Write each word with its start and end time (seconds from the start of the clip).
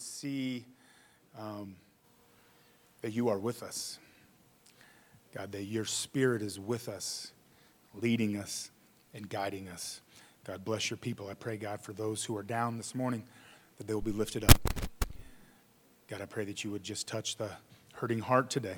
see 0.00 0.64
um, 1.38 1.76
that 3.02 3.12
you 3.12 3.28
are 3.28 3.38
with 3.38 3.62
us. 3.62 3.98
God, 5.34 5.52
that 5.52 5.64
your 5.64 5.84
spirit 5.84 6.42
is 6.42 6.58
with 6.58 6.88
us, 6.88 7.32
leading 7.94 8.36
us 8.36 8.70
and 9.12 9.28
guiding 9.28 9.68
us. 9.68 10.00
God, 10.46 10.64
bless 10.64 10.90
your 10.90 10.96
people. 10.96 11.28
I 11.28 11.34
pray, 11.34 11.56
God, 11.56 11.80
for 11.80 11.92
those 11.92 12.24
who 12.24 12.36
are 12.36 12.42
down 12.42 12.76
this 12.76 12.94
morning, 12.94 13.24
that 13.78 13.86
they 13.86 13.94
will 13.94 14.00
be 14.00 14.12
lifted 14.12 14.44
up. 14.44 14.58
God, 16.08 16.22
I 16.22 16.26
pray 16.26 16.44
that 16.44 16.64
you 16.64 16.70
would 16.70 16.84
just 16.84 17.08
touch 17.08 17.36
the 17.36 17.50
hurting 17.94 18.20
heart 18.20 18.48
today. 18.48 18.76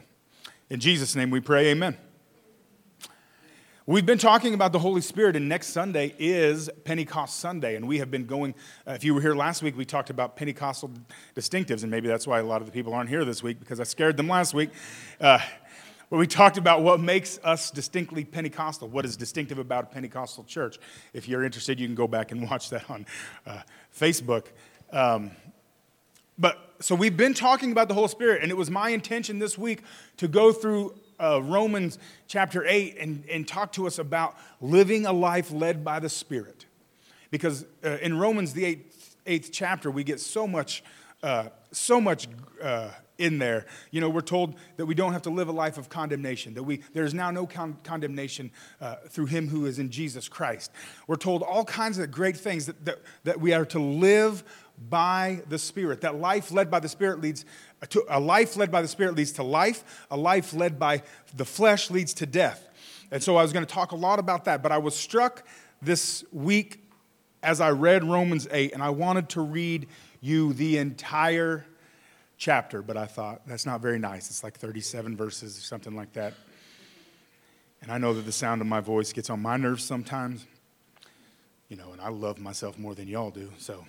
In 0.71 0.81
Jesus' 0.81 1.15
name 1.15 1.31
we 1.31 1.41
pray, 1.41 1.69
amen. 1.69 1.97
We've 3.89 4.05
been 4.05 4.19
talking 4.19 4.53
about 4.53 4.73
the 4.73 4.79
Holy 4.79 5.01
Spirit, 5.01 5.35
and 5.35 5.49
next 5.49 5.69
Sunday 5.69 6.15
is 6.19 6.69
Pentecost 6.85 7.41
Sunday. 7.41 7.75
And 7.75 7.89
we 7.89 8.01
have 8.01 8.11
been 8.11 8.27
going, 8.27 8.55
uh, 8.87 8.91
if 8.91 9.03
you 9.03 9.15
were 9.15 9.21
here 9.23 9.35
last 9.35 9.63
week, 9.63 9.79
we 9.79 9.87
talked 9.87 10.11
about 10.11 10.37
Pentecostal 10.37 10.91
distinctives, 11.35 11.85
and 11.85 11.91
maybe 11.91 12.07
that's 12.07 12.27
why 12.27 12.39
a 12.39 12.45
lot 12.45 12.61
of 12.61 12.67
the 12.67 12.73
people 12.73 12.93
aren't 12.93 13.09
here 13.09 13.25
this 13.25 13.43
week 13.43 13.59
because 13.59 13.81
I 13.81 13.85
scared 13.85 14.19
them 14.19 14.29
last 14.29 14.53
week. 14.53 14.69
Uh, 15.19 15.39
but 16.11 16.19
we 16.19 16.27
talked 16.27 16.59
about 16.59 16.83
what 16.83 17.01
makes 17.01 17.41
us 17.43 17.71
distinctly 17.71 18.27
Pentecostal, 18.27 18.89
what 18.89 19.07
is 19.07 19.17
distinctive 19.17 19.59
about 19.59 19.85
a 19.85 19.87
Pentecostal 19.87 20.45
church. 20.45 20.79
If 21.15 21.27
you're 21.27 21.43
interested, 21.43 21.81
you 21.81 21.87
can 21.87 21.95
go 21.95 22.07
back 22.07 22.31
and 22.31 22.43
watch 22.51 22.69
that 22.69 22.91
on 22.91 23.07
uh, 23.47 23.63
Facebook. 23.99 24.49
Um, 24.93 25.31
but 26.39 26.75
so 26.81 26.95
we've 26.95 27.17
been 27.17 27.33
talking 27.33 27.73
about 27.73 27.89
the 27.89 27.95
Holy 27.95 28.09
Spirit, 28.09 28.43
and 28.43 28.51
it 28.51 28.57
was 28.59 28.71
my 28.71 28.91
intention 28.91 29.39
this 29.39 29.57
week 29.57 29.83
to 30.19 30.29
go 30.29 30.53
through 30.53 30.93
uh, 31.21 31.43
Romans 31.43 31.99
chapter 32.27 32.65
8 32.67 32.97
and, 32.99 33.25
and 33.31 33.47
talk 33.47 33.73
to 33.73 33.87
us 33.87 33.99
about 33.99 34.37
living 34.61 35.07
a 35.07 35.13
life 35.13 35.51
led 35.51 35.85
by 35.85 35.99
the 35.99 36.09
Spirit. 36.09 36.67
Because 37.31 37.67
uh, 37.85 37.99
in 38.01 38.19
Romans, 38.19 38.53
the 38.53 38.65
eighth, 38.65 39.17
eighth 39.27 39.51
chapter, 39.53 39.91
we 39.91 40.05
get 40.05 40.21
so 40.21 40.47
much, 40.47 40.83
uh, 41.23 41.49
so 41.73 42.01
much 42.01 42.29
uh, 42.63 42.91
in 43.19 43.39
there. 43.39 43.67
You 43.91 44.01
know, 44.01 44.09
we're 44.09 44.21
told 44.21 44.55
that 44.77 44.87
we 44.87 44.95
don't 44.95 45.13
have 45.13 45.23
to 45.23 45.31
live 45.31 45.49
a 45.49 45.53
life 45.53 45.77
of 45.77 45.89
condemnation, 45.89 46.55
that 46.55 46.63
we, 46.63 46.81
there's 46.95 47.13
now 47.13 47.31
no 47.31 47.47
con- 47.47 47.77
condemnation 47.83 48.51
uh, 48.81 48.97
through 49.09 49.27
him 49.27 49.49
who 49.49 49.67
is 49.67 49.79
in 49.79 49.91
Jesus 49.91 50.29
Christ. 50.29 50.71
We're 51.07 51.17
told 51.17 51.43
all 51.43 51.65
kinds 51.65 51.99
of 51.99 52.11
great 52.11 52.37
things 52.37 52.67
that, 52.67 52.85
that, 52.85 52.99
that 53.25 53.41
we 53.41 53.53
are 53.53 53.67
to 53.67 53.81
live 53.81 54.45
by 54.89 55.43
the 55.49 55.59
Spirit. 55.59 56.03
That 56.03 56.15
life 56.17 56.53
led 56.53 56.71
by 56.71 56.81
the 56.81 56.89
Spirit 56.89 57.21
leads 57.21 57.45
to 57.91 58.05
a 58.09 58.19
life 58.19 58.57
led 58.57 58.71
by 58.71 58.83
the 58.83 58.89
Spirit 58.89 59.15
leads 59.15 59.33
to 59.33 59.43
life. 59.43 60.07
A 60.11 60.17
life 60.17 60.53
led 60.53 60.79
by 60.79 61.03
the 61.37 61.45
flesh 61.45 61.91
leads 61.91 62.15
to 62.15 62.27
death. 62.27 62.69
And 63.11 63.23
so 63.23 63.37
I 63.37 63.43
was 63.43 63.53
going 63.53 63.65
to 63.65 63.73
talk 63.73 63.93
a 63.93 63.97
lot 63.97 64.19
about 64.19 64.45
that, 64.45 64.63
but 64.63 64.73
I 64.73 64.79
was 64.79 64.95
struck 64.95 65.47
this 65.81 66.25
week 66.33 66.85
as 67.43 67.61
I 67.61 67.71
read 67.71 68.05
Romans 68.05 68.49
8, 68.51 68.73
and 68.73 68.83
I 68.83 68.91
wanted 68.91 69.29
to 69.31 69.41
read 69.41 69.87
you 70.21 70.53
the 70.53 70.79
entire 70.79 71.65
chapter, 72.37 72.83
but 72.83 72.97
I 72.97 73.07
thought 73.07 73.43
that's 73.47 73.65
not 73.65 73.81
very 73.81 73.99
nice. 73.99 74.29
It's 74.29 74.43
like 74.43 74.59
37 74.59 75.17
verses 75.17 75.57
or 75.57 75.61
something 75.61 75.95
like 75.95 76.13
that. 76.15 76.35
And 77.81 77.93
I 77.93 77.99
know 77.99 78.13
that 78.15 78.23
the 78.23 78.33
sound 78.33 78.61
of 78.61 78.67
my 78.67 78.81
voice 78.81 79.13
gets 79.13 79.31
on 79.31 79.41
my 79.41 79.57
nerves 79.57 79.85
sometimes, 79.85 80.47
you 81.69 81.77
know, 81.77 81.93
and 81.93 82.01
I 82.01 82.09
love 82.09 82.39
myself 82.39 82.77
more 82.77 82.95
than 82.95 83.07
y'all 83.07 83.31
do, 83.31 83.53
so 83.59 83.87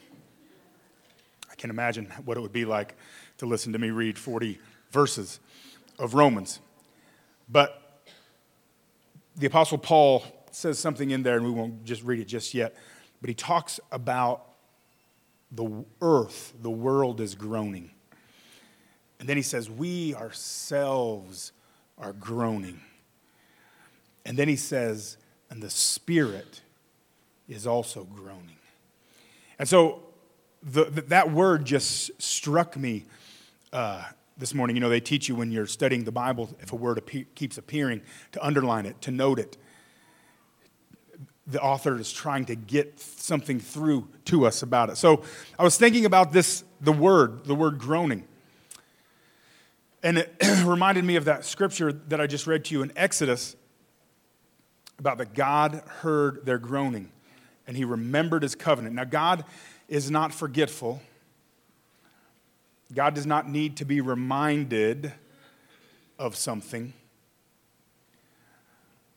I 1.51 1.55
can 1.55 1.71
imagine 1.71 2.05
what 2.23 2.37
it 2.37 2.41
would 2.41 2.53
be 2.53 2.65
like 2.65 2.95
to 3.39 3.45
listen 3.45 3.73
to 3.73 3.79
me 3.79 3.89
read 3.89 4.17
40 4.17 4.59
verses 4.91 5.39
of 5.97 6.13
Romans. 6.13 6.59
But 7.49 8.01
the 9.35 9.47
Apostle 9.47 9.77
Paul 9.77 10.23
says 10.51 10.77
something 10.77 11.11
in 11.11 11.23
there, 11.23 11.37
and 11.37 11.45
we 11.45 11.51
won't 11.51 11.83
just 11.83 12.03
read 12.03 12.19
it 12.19 12.25
just 12.25 12.53
yet, 12.53 12.75
but 13.21 13.29
he 13.29 13.33
talks 13.33 13.79
about 13.91 14.45
the 15.51 15.83
earth, 16.01 16.53
the 16.61 16.69
world 16.69 17.21
is 17.21 17.33
groaning. 17.33 17.91
And 19.19 19.27
then 19.27 19.35
he 19.35 19.43
says, 19.43 19.69
We 19.69 20.15
ourselves 20.15 21.51
are 21.97 22.13
groaning. 22.13 22.81
And 24.25 24.37
then 24.37 24.47
he 24.47 24.55
says, 24.55 25.17
And 25.49 25.61
the 25.61 25.69
Spirit 25.69 26.61
is 27.47 27.65
also 27.65 28.03
groaning. 28.03 28.57
And 29.57 29.67
so 29.67 30.03
the, 30.63 30.85
that 31.07 31.31
word 31.31 31.65
just 31.65 32.21
struck 32.21 32.75
me 32.75 33.05
uh, 33.71 34.03
this 34.37 34.53
morning. 34.53 34.75
You 34.75 34.81
know, 34.81 34.89
they 34.89 34.99
teach 34.99 35.29
you 35.29 35.35
when 35.35 35.51
you're 35.51 35.67
studying 35.67 36.03
the 36.03 36.11
Bible, 36.11 36.49
if 36.59 36.73
a 36.73 36.75
word 36.75 37.01
keeps 37.35 37.57
appearing, 37.57 38.01
to 38.33 38.45
underline 38.45 38.85
it, 38.85 39.01
to 39.01 39.11
note 39.11 39.39
it. 39.39 39.57
The 41.47 41.61
author 41.61 41.97
is 41.97 42.11
trying 42.11 42.45
to 42.45 42.55
get 42.55 42.99
something 42.99 43.59
through 43.59 44.07
to 44.25 44.45
us 44.45 44.61
about 44.61 44.89
it. 44.89 44.97
So 44.97 45.23
I 45.57 45.63
was 45.63 45.77
thinking 45.77 46.05
about 46.05 46.31
this, 46.31 46.63
the 46.79 46.91
word, 46.91 47.45
the 47.45 47.55
word 47.55 47.79
groaning. 47.79 48.25
And 50.03 50.19
it 50.19 50.35
reminded 50.65 51.03
me 51.03 51.15
of 51.15 51.25
that 51.25 51.45
scripture 51.45 51.91
that 51.91 52.21
I 52.21 52.27
just 52.27 52.45
read 52.47 52.65
to 52.65 52.75
you 52.75 52.83
in 52.83 52.91
Exodus 52.95 53.55
about 54.99 55.17
that 55.17 55.33
God 55.33 55.81
heard 56.01 56.45
their 56.45 56.57
groaning 56.57 57.11
and 57.69 57.77
he 57.77 57.85
remembered 57.85 58.41
his 58.41 58.55
covenant. 58.55 58.95
Now, 58.95 59.03
God 59.03 59.45
is 59.89 60.09
not 60.09 60.33
forgetful. 60.33 61.01
God 62.93 63.15
does 63.15 63.25
not 63.25 63.49
need 63.49 63.75
to 63.77 63.85
be 63.85 63.99
reminded 63.99 65.11
of 66.17 66.35
something. 66.35 66.93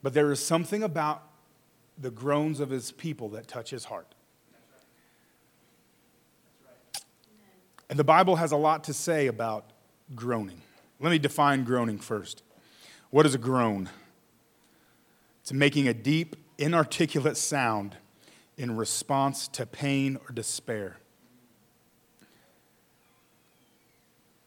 But 0.02 0.14
there 0.14 0.32
is 0.32 0.44
something 0.44 0.82
about 0.82 1.22
the 1.98 2.10
groans 2.10 2.58
of 2.58 2.70
his 2.70 2.90
people 2.90 3.28
that 3.30 3.46
touch 3.46 3.70
his 3.70 3.84
heart. 3.84 4.14
And 7.88 7.98
the 7.98 8.04
Bible 8.04 8.36
has 8.36 8.52
a 8.52 8.56
lot 8.56 8.84
to 8.84 8.94
say 8.94 9.26
about 9.26 9.66
groaning. 10.14 10.62
Let 10.98 11.10
me 11.10 11.18
define 11.18 11.64
groaning 11.64 11.98
first. 11.98 12.42
What 13.10 13.26
is 13.26 13.34
a 13.34 13.38
groan? 13.38 13.90
It's 15.42 15.52
making 15.52 15.88
a 15.88 15.94
deep, 15.94 16.36
inarticulate 16.56 17.36
sound 17.36 17.96
in 18.56 18.76
response 18.76 19.48
to 19.48 19.66
pain 19.66 20.16
or 20.16 20.32
despair. 20.32 20.98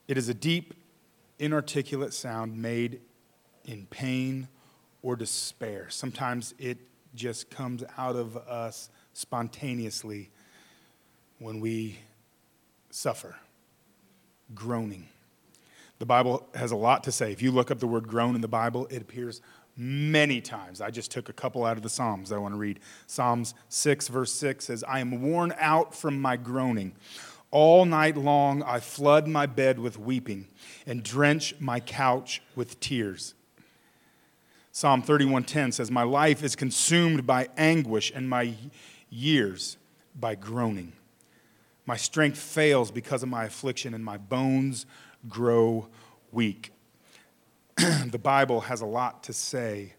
It 0.08 0.18
is 0.18 0.30
a 0.30 0.34
deep, 0.34 0.74
inarticulate 1.40 2.14
sound 2.14 2.62
made 2.62 3.02
in 3.66 3.88
pain 3.88 4.48
or 5.02 5.16
despair. 5.16 5.88
Sometimes 5.90 6.54
it 6.60 6.78
just 7.16 7.50
comes 7.50 7.84
out 7.98 8.16
of 8.16 8.38
us 8.38 8.90
spontaneously 9.14 10.30
when 11.40 11.60
we 11.60 12.00
suffer, 12.92 13.36
groaning. 14.54 15.08
The 15.98 16.06
Bible 16.06 16.48
has 16.54 16.72
a 16.72 16.76
lot 16.76 17.04
to 17.06 17.12
say. 17.12 17.32
If 17.32 17.42
you 17.42 17.52
look 17.52 17.72
up 17.72 17.80
the 17.80 17.88
word 17.88 18.08
groan 18.08 18.36
in 18.36 18.42
the 18.42 18.48
Bible, 18.48 18.86
it 18.92 19.02
appears 19.02 19.42
many 19.78 20.41
times. 20.41 20.81
I 20.81 20.90
just 20.90 21.12
took 21.12 21.30
a 21.30 21.34
couple 21.34 21.66
out 21.66 21.78
of 21.78 21.84
the 21.84 21.90
Psalms 21.90 22.31
I 22.31 22.38
want 22.38 22.53
to 22.53 22.59
read. 22.59 22.80
Psalms 23.08 23.53
6, 23.69 24.08
verse 24.08 24.31
6 24.31 24.66
says, 24.66 24.84
I 24.88 25.00
am 25.00 25.22
worn 25.22 25.53
out 25.59 25.94
from 25.94 26.22
my 26.22 26.38
groaning. 26.38 26.94
All 27.52 27.85
night 27.85 28.18
long 28.18 28.64
I 28.64 28.80
flood 28.80 29.28
my 29.28 29.46
bed 29.46 29.80
with 29.80 29.97
weeping 29.97 30.47
and 30.85 31.03
drench 31.03 31.53
my 31.59 31.80
couch 31.80 32.41
with 32.56 32.80
tears. 32.80 33.34
Psalm 34.74 35.02
31:10 35.02 35.72
says, 35.72 35.90
"My 35.90 36.03
life 36.03 36.44
is 36.44 36.53
consumed 36.53 37.25
by 37.25 37.47
anguish 37.56 38.12
and 38.14 38.30
my 38.30 38.56
years 39.09 39.78
by 40.19 40.35
groaning. 40.35 40.91
My 41.85 41.96
strength 41.96 42.38
fails 42.38 42.91
because 42.91 43.24
of 43.24 43.30
my 43.30 43.46
affliction 43.46 43.94
and 43.94 44.03
my 44.03 44.18
bones 44.18 44.85
grow 45.30 45.88
weak." 46.34 46.74
the 48.06 48.19
Bible 48.19 48.62
has 48.62 48.80
a 48.80 48.86
lot 48.86 49.24
to 49.24 49.34
say 49.34 49.94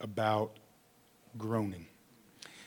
about 0.00 0.56
groaning. 1.36 1.86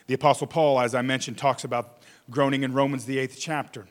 The 0.06 0.14
Apostle 0.14 0.46
Paul, 0.46 0.80
as 0.80 0.94
I 0.94 1.02
mentioned, 1.02 1.40
talks 1.40 1.64
about 1.64 2.04
groaning 2.30 2.62
in 2.62 2.74
Romans, 2.74 3.06
the 3.06 3.18
eighth 3.18 3.38
chapter. 3.40 3.88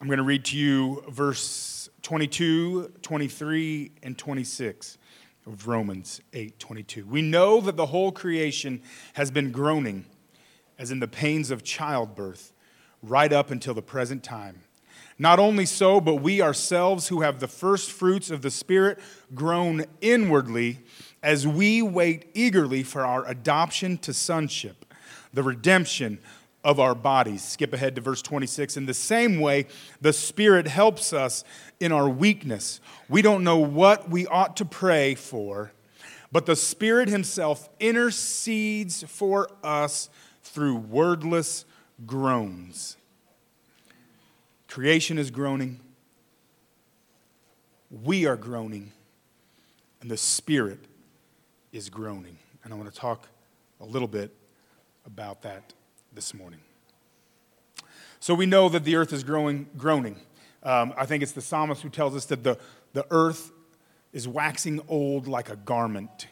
I'm 0.00 0.06
going 0.06 0.18
to 0.18 0.22
read 0.22 0.44
to 0.46 0.56
you 0.58 1.02
verse 1.08 1.88
22, 2.02 2.92
23, 3.00 3.92
and 4.02 4.18
26 4.18 4.98
of 5.46 5.66
Romans 5.66 6.20
8 6.34 6.58
22. 6.58 7.06
We 7.06 7.22
know 7.22 7.62
that 7.62 7.76
the 7.76 7.86
whole 7.86 8.12
creation 8.12 8.82
has 9.14 9.30
been 9.30 9.50
groaning, 9.50 10.04
as 10.78 10.90
in 10.90 11.00
the 11.00 11.08
pains 11.08 11.50
of 11.50 11.64
childbirth, 11.64 12.52
right 13.02 13.32
up 13.32 13.50
until 13.50 13.72
the 13.72 13.82
present 13.82 14.22
time. 14.22 14.60
Not 15.18 15.38
only 15.40 15.66
so, 15.66 16.00
but 16.00 16.16
we 16.16 16.40
ourselves 16.40 17.08
who 17.08 17.22
have 17.22 17.40
the 17.40 17.48
first 17.48 17.90
fruits 17.90 18.30
of 18.30 18.42
the 18.42 18.50
Spirit 18.50 18.98
groan 19.34 19.84
inwardly 20.00 20.78
as 21.22 21.46
we 21.46 21.82
wait 21.82 22.26
eagerly 22.34 22.84
for 22.84 23.04
our 23.04 23.26
adoption 23.26 23.98
to 23.98 24.14
sonship, 24.14 24.84
the 25.32 25.42
redemption 25.42 26.20
of 26.62 26.78
our 26.78 26.94
bodies. 26.94 27.42
Skip 27.42 27.72
ahead 27.72 27.96
to 27.96 28.00
verse 28.00 28.22
26. 28.22 28.76
In 28.76 28.86
the 28.86 28.94
same 28.94 29.40
way, 29.40 29.66
the 30.00 30.12
Spirit 30.12 30.68
helps 30.68 31.12
us 31.12 31.42
in 31.80 31.90
our 31.90 32.08
weakness. 32.08 32.80
We 33.08 33.22
don't 33.22 33.42
know 33.42 33.58
what 33.58 34.08
we 34.08 34.26
ought 34.26 34.56
to 34.58 34.64
pray 34.64 35.16
for, 35.16 35.72
but 36.30 36.46
the 36.46 36.56
Spirit 36.56 37.08
Himself 37.08 37.68
intercedes 37.80 39.02
for 39.02 39.48
us 39.64 40.10
through 40.42 40.76
wordless 40.76 41.64
groans. 42.06 42.97
Creation 44.68 45.18
is 45.18 45.30
groaning. 45.30 45.80
We 47.90 48.26
are 48.26 48.36
groaning. 48.36 48.92
And 50.00 50.10
the 50.10 50.16
Spirit 50.16 50.78
is 51.72 51.88
groaning. 51.88 52.38
And 52.62 52.72
I 52.72 52.76
want 52.76 52.92
to 52.92 52.94
talk 52.94 53.26
a 53.80 53.84
little 53.84 54.06
bit 54.06 54.32
about 55.06 55.42
that 55.42 55.72
this 56.12 56.34
morning. 56.34 56.60
So 58.20 58.34
we 58.34 58.46
know 58.46 58.68
that 58.68 58.84
the 58.84 58.96
earth 58.96 59.12
is 59.12 59.24
growing, 59.24 59.66
groaning. 59.76 60.16
Um, 60.62 60.92
I 60.96 61.06
think 61.06 61.22
it's 61.22 61.32
the 61.32 61.40
psalmist 61.40 61.82
who 61.82 61.88
tells 61.88 62.14
us 62.14 62.26
that 62.26 62.44
the, 62.44 62.58
the 62.92 63.06
earth 63.10 63.50
is 64.12 64.28
waxing 64.28 64.80
old 64.86 65.26
like 65.26 65.48
a 65.48 65.56
garment. 65.56 66.26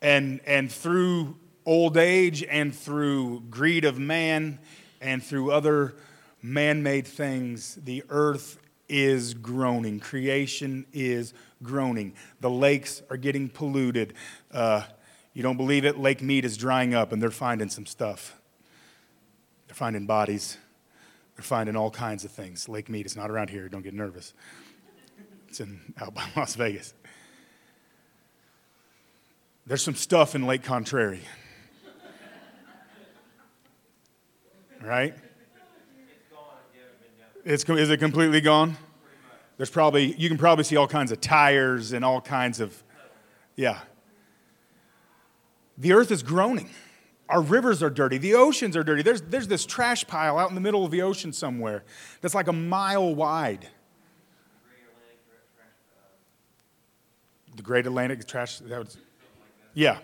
And, 0.00 0.40
and 0.46 0.70
through 0.70 1.36
old 1.66 1.96
age 1.96 2.44
and 2.44 2.74
through 2.74 3.40
greed 3.50 3.84
of 3.84 3.98
man 3.98 4.60
and 5.00 5.22
through 5.22 5.50
other 5.50 5.94
man 6.42 6.82
made 6.82 7.06
things, 7.06 7.76
the 7.76 8.04
earth 8.08 8.58
is 8.88 9.34
groaning. 9.34 10.00
Creation 10.00 10.84
is 10.92 11.32
groaning. 11.62 12.14
The 12.40 12.50
lakes 12.50 13.02
are 13.10 13.16
getting 13.16 13.48
polluted. 13.48 14.14
Uh, 14.50 14.82
you 15.32 15.42
don't 15.42 15.56
believe 15.56 15.84
it? 15.84 15.98
Lake 15.98 16.22
Mead 16.22 16.44
is 16.44 16.56
drying 16.56 16.94
up 16.94 17.12
and 17.12 17.22
they're 17.22 17.30
finding 17.30 17.68
some 17.68 17.86
stuff. 17.86 18.36
They're 19.68 19.74
finding 19.76 20.06
bodies. 20.06 20.58
They're 21.36 21.44
finding 21.44 21.76
all 21.76 21.90
kinds 21.90 22.24
of 22.24 22.32
things. 22.32 22.68
Lake 22.68 22.88
Mead 22.88 23.06
is 23.06 23.16
not 23.16 23.30
around 23.30 23.50
here. 23.50 23.68
Don't 23.68 23.82
get 23.82 23.94
nervous. 23.94 24.34
It's 25.48 25.60
in 25.60 25.94
out 26.00 26.14
by 26.14 26.24
Las 26.36 26.56
Vegas. 26.56 26.92
There's 29.66 29.82
some 29.82 29.94
stuff 29.94 30.34
in 30.34 30.46
Lake 30.46 30.64
Contrary. 30.64 31.20
right? 34.82 35.14
It's, 37.44 37.64
is 37.64 37.90
it 37.90 37.98
completely 37.98 38.40
gone? 38.40 38.76
There's 39.56 39.70
probably, 39.70 40.14
you 40.14 40.28
can 40.28 40.38
probably 40.38 40.64
see 40.64 40.76
all 40.76 40.88
kinds 40.88 41.12
of 41.12 41.20
tires 41.20 41.92
and 41.92 42.04
all 42.04 42.20
kinds 42.20 42.60
of, 42.60 42.82
yeah. 43.56 43.80
The 45.78 45.92
earth 45.92 46.10
is 46.10 46.22
groaning. 46.22 46.70
Our 47.28 47.40
rivers 47.40 47.82
are 47.82 47.90
dirty. 47.90 48.18
The 48.18 48.34
oceans 48.34 48.76
are 48.76 48.82
dirty. 48.82 49.02
There's, 49.02 49.22
there's 49.22 49.48
this 49.48 49.64
trash 49.64 50.06
pile 50.06 50.38
out 50.38 50.48
in 50.48 50.54
the 50.54 50.60
middle 50.60 50.84
of 50.84 50.90
the 50.90 51.02
ocean 51.02 51.32
somewhere 51.32 51.84
that's 52.20 52.34
like 52.34 52.48
a 52.48 52.52
mile 52.52 53.14
wide. 53.14 53.68
The 57.56 57.62
Great 57.62 57.86
Atlantic 57.86 58.26
trash, 58.26 58.58
that 58.58 58.78
was, 58.78 58.96
yeah. 59.74 59.98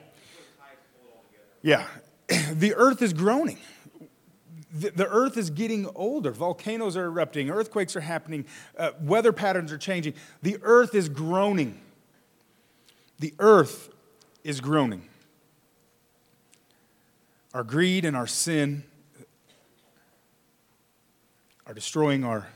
Yeah. 1.62 1.86
The 2.52 2.74
earth 2.74 3.02
is 3.02 3.12
groaning 3.12 3.58
the, 4.80 5.06
earth 5.08 5.36
is 5.36 5.50
getting 5.50 5.88
older. 5.94 6.30
Volcanoes 6.30 6.96
are 6.96 7.06
erupting, 7.06 7.50
earthquakes 7.50 7.96
are 7.96 8.00
happening, 8.00 8.44
uh, 8.78 8.90
weather 9.00 9.32
patterns 9.32 9.72
are 9.72 9.78
changing. 9.78 10.14
The 10.42 10.58
earth 10.62 10.94
is 10.94 11.08
groaning. 11.08 11.80
The 13.18 13.34
earth 13.38 13.90
is 14.44 14.60
groaning. 14.60 15.08
Our 17.54 17.64
greed 17.64 18.04
and 18.04 18.16
our 18.16 18.26
sin 18.26 18.84
are 21.66 21.74
destroying 21.74 22.24
our 22.24 22.46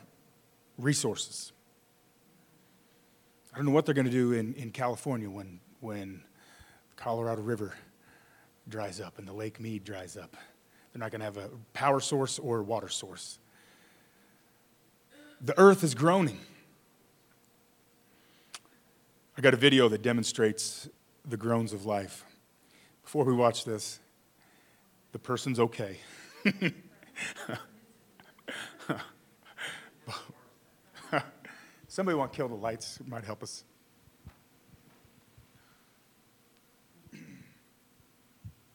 resources. 0.78 1.52
I 3.52 3.56
don't 3.56 3.66
know 3.66 3.72
what 3.72 3.86
they're 3.86 3.94
going 3.94 4.06
to 4.06 4.12
do 4.12 4.32
in, 4.32 4.54
in 4.54 4.70
California 4.70 5.28
when, 5.28 5.60
when 5.80 6.22
the 6.90 7.02
Colorado 7.02 7.42
River 7.42 7.74
dries 8.68 9.00
up 9.00 9.18
and 9.18 9.26
the 9.26 9.32
Lake 9.32 9.58
Mead 9.58 9.84
dries 9.84 10.16
up. 10.16 10.36
They're 10.92 11.00
not 11.00 11.10
going 11.10 11.20
to 11.20 11.24
have 11.24 11.36
a 11.36 11.50
power 11.72 12.00
source 12.00 12.38
or 12.38 12.62
water 12.62 12.88
source. 12.88 13.38
The 15.40 15.58
earth 15.58 15.82
is 15.84 15.94
groaning. 15.94 16.40
I 19.38 19.40
got 19.40 19.54
a 19.54 19.56
video 19.56 19.88
that 19.88 20.02
demonstrates 20.02 20.88
the 21.24 21.36
groans 21.36 21.72
of 21.72 21.86
life. 21.86 22.24
Before 23.02 23.24
we 23.24 23.32
watch 23.32 23.64
this, 23.64 24.00
the 25.12 25.18
person's 25.18 25.58
okay. 25.60 25.96
Somebody 31.88 32.16
want 32.16 32.32
to 32.32 32.36
kill 32.36 32.48
the 32.48 32.54
lights? 32.54 32.98
It 33.00 33.08
might 33.08 33.24
help 33.24 33.42
us. 33.42 33.64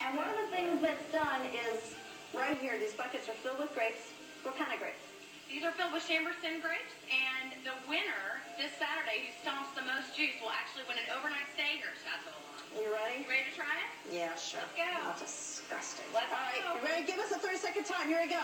And 0.01 0.17
one 0.17 0.27
of 0.29 0.35
the 0.35 0.47
things 0.55 0.81
that's 0.81 1.11
done 1.11 1.41
is 1.45 1.95
right 2.35 2.57
here, 2.59 2.77
these 2.77 2.93
buckets 2.93 3.27
are 3.31 3.37
filled 3.39 3.59
with 3.59 3.71
grapes. 3.73 4.11
What 4.43 4.59
kind 4.59 4.69
of 4.71 4.77
grapes? 4.79 5.01
These 5.49 5.63
are 5.63 5.71
filled 5.73 5.93
with 5.95 6.03
Chambourcin 6.03 6.59
grapes, 6.59 6.93
and 7.07 7.55
the 7.63 7.73
winner 7.87 8.43
this 8.59 8.73
Saturday 8.75 9.23
who 9.23 9.31
stomps 9.39 9.71
the 9.77 9.85
most 9.87 10.11
juice 10.17 10.35
will 10.41 10.51
actually 10.51 10.83
win 10.89 10.99
an 10.99 11.07
overnight 11.15 11.47
stay 11.53 11.79
here 11.79 11.93
at 11.93 11.97
Chateau 12.01 12.35
You 12.75 12.91
ready? 12.91 13.23
Ready 13.29 13.45
to 13.47 13.53
try 13.55 13.69
it? 13.69 13.89
Yeah, 14.09 14.33
sure. 14.35 14.59
Let's 14.61 14.75
go. 14.75 14.89
Oh, 15.05 15.15
disgusting. 15.21 16.09
Let's 16.11 16.27
All 16.33 16.41
right, 16.43 16.61
go. 16.65 16.81
you 16.81 16.83
ready? 16.83 17.05
Give 17.07 17.21
us 17.21 17.31
a 17.31 17.39
30 17.39 17.61
second 17.61 17.85
time. 17.85 18.09
Here 18.09 18.19
we 18.19 18.29
go. 18.29 18.41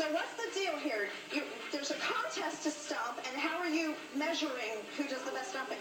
So 0.00 0.08
what's 0.16 0.32
the 0.32 0.48
deal 0.56 0.80
here? 0.80 1.12
You, 1.28 1.44
there's 1.68 1.92
a 1.92 2.00
contest 2.00 2.64
to 2.64 2.72
stomp, 2.72 3.20
and 3.28 3.36
how 3.36 3.60
are 3.60 3.68
you 3.68 3.92
measuring 4.16 4.80
who 4.96 5.04
does 5.04 5.20
the 5.28 5.30
best 5.36 5.52
stomping? 5.52 5.76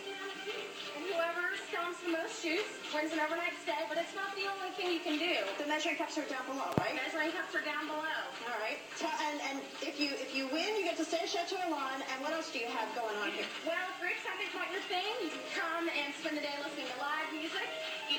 Whoever 1.08 1.56
stomps 1.72 2.04
the 2.04 2.12
most 2.12 2.36
juice 2.44 2.68
wins 2.92 3.16
an 3.16 3.24
overnight 3.24 3.56
stay, 3.64 3.80
but 3.88 3.96
it's 3.96 4.12
not 4.20 4.36
the 4.36 4.44
only 4.52 4.76
thing 4.76 4.92
you 4.92 5.00
can 5.00 5.16
do. 5.16 5.40
The 5.56 5.72
measuring 5.72 5.96
cups 5.96 6.20
are 6.20 6.28
down 6.28 6.44
below, 6.52 6.68
right? 6.84 7.00
The 7.00 7.00
Measuring 7.00 7.32
cups 7.32 7.56
are 7.56 7.64
down 7.64 7.88
below. 7.88 8.20
All 8.44 8.60
right. 8.60 8.84
Tell, 9.00 9.16
and, 9.32 9.40
and 9.56 9.64
if 9.80 9.96
you 10.04 10.12
if 10.20 10.36
you 10.36 10.52
win, 10.52 10.68
you 10.76 10.84
get 10.84 11.00
to 11.00 11.08
stay 11.08 11.24
at 11.24 11.32
Chateau 11.32 11.56
Elan. 11.72 12.04
And 12.12 12.20
what 12.20 12.36
else 12.36 12.52
do 12.52 12.60
you 12.60 12.68
have 12.68 12.92
going 13.00 13.16
on 13.24 13.32
here? 13.32 13.48
Well, 13.64 13.80
if 13.88 14.04
Rick's 14.04 14.28
having 14.28 14.52
quite 14.52 14.68
your 14.76 14.84
thing, 14.92 15.08
you 15.24 15.32
can 15.32 15.48
come 15.56 15.88
and 15.88 16.12
spend 16.20 16.36
the 16.36 16.44
day 16.44 16.60
listening 16.60 16.92
to 16.92 16.98
live 17.00 17.32
music, 17.32 17.72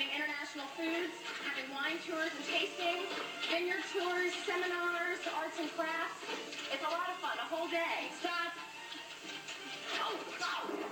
international 0.08 0.64
foods, 0.76 1.12
having 1.44 1.68
wine 1.74 2.00
tours 2.06 2.32
and 2.32 2.44
tastings, 2.48 3.10
vineyard 3.50 3.84
tours, 3.92 4.32
seminars, 4.46 5.20
arts 5.36 5.58
and 5.60 5.68
crafts. 5.76 6.24
It's 6.72 6.84
a 6.84 6.92
lot 6.92 7.12
of 7.12 7.16
fun, 7.20 7.36
a 7.36 7.46
whole 7.52 7.68
day. 7.68 8.08
Stop. 8.20 8.56
Oh, 10.00 10.89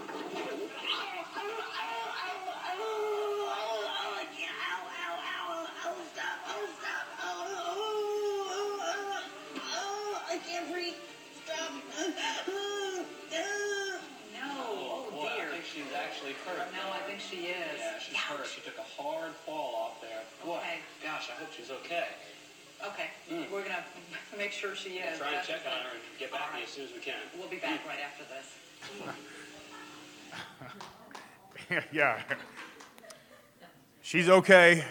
she's 16.28 16.37
actually 16.47 16.52
hurt. 16.52 16.73
No, 16.75 16.92
I 16.92 16.99
think 17.08 17.20
she 17.20 17.49
is. 17.49 17.78
Yeah, 17.78 17.99
she's 17.99 18.16
hurt. 18.16 18.47
She 18.47 18.61
took 18.61 18.78
a 18.78 18.82
hard 19.02 19.32
fall 19.47 19.75
off 19.75 20.00
there. 20.00 20.20
Boy, 20.44 20.56
Okay. 20.58 20.78
gosh, 21.02 21.30
I 21.30 21.40
hope 21.40 21.52
she's 21.52 21.70
okay. 21.70 22.08
Okay, 22.85 23.11
Mm. 23.30 23.50
we're 23.50 23.62
gonna 23.62 23.85
make 24.38 24.52
sure 24.52 24.75
she 24.75 24.99
is. 24.99 25.18
Try 25.18 25.35
and 25.35 25.47
check 25.47 25.61
on 25.66 25.73
her 25.82 25.90
and 25.90 26.18
get 26.18 26.30
back 26.30 26.52
to 26.52 26.58
you 26.58 26.64
as 26.64 26.70
soon 26.70 26.85
as 26.85 26.92
we 26.92 27.00
can. 27.00 27.16
We'll 27.37 27.49
be 27.49 27.56
back 27.56 27.80
right 27.87 27.99
after 28.00 28.25
this. 28.25 28.54
yeah. 31.92 32.23
She's 34.02 34.28
okay. 34.28 34.85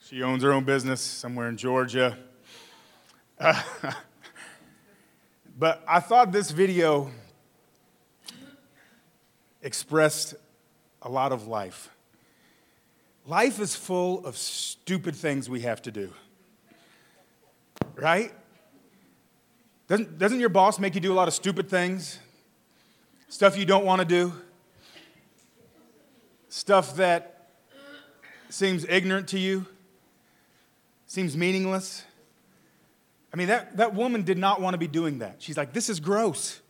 She 0.00 0.22
owns 0.22 0.42
her 0.42 0.52
own 0.52 0.64
business 0.64 1.00
somewhere 1.00 1.48
in 1.48 1.56
Georgia. 1.58 2.16
Uh, 3.38 3.60
but 5.58 5.84
I 5.86 6.00
thought 6.00 6.32
this 6.32 6.50
video 6.50 7.10
expressed 9.62 10.34
a 11.02 11.08
lot 11.08 11.32
of 11.32 11.46
life. 11.46 11.90
Life 13.26 13.60
is 13.60 13.74
full 13.74 14.24
of 14.24 14.36
stupid 14.36 15.14
things 15.14 15.50
we 15.50 15.60
have 15.60 15.82
to 15.82 15.90
do. 15.90 16.12
Right? 17.94 18.32
Doesn't, 19.86 20.18
doesn't 20.18 20.40
your 20.40 20.48
boss 20.48 20.78
make 20.78 20.94
you 20.94 21.00
do 21.00 21.12
a 21.12 21.14
lot 21.14 21.28
of 21.28 21.34
stupid 21.34 21.68
things? 21.68 22.18
Stuff 23.28 23.58
you 23.58 23.66
don't 23.66 23.84
want 23.84 24.00
to 24.00 24.06
do? 24.06 24.32
Stuff 26.48 26.96
that 26.96 27.50
seems 28.48 28.86
ignorant 28.88 29.28
to 29.28 29.38
you? 29.38 29.66
Seems 31.06 31.36
meaningless? 31.36 32.04
I 33.32 33.36
mean, 33.36 33.48
that, 33.48 33.76
that 33.76 33.94
woman 33.94 34.22
did 34.22 34.38
not 34.38 34.60
want 34.60 34.74
to 34.74 34.78
be 34.78 34.88
doing 34.88 35.18
that. 35.18 35.36
She's 35.38 35.56
like, 35.56 35.72
this 35.72 35.88
is 35.88 36.00
gross. 36.00 36.60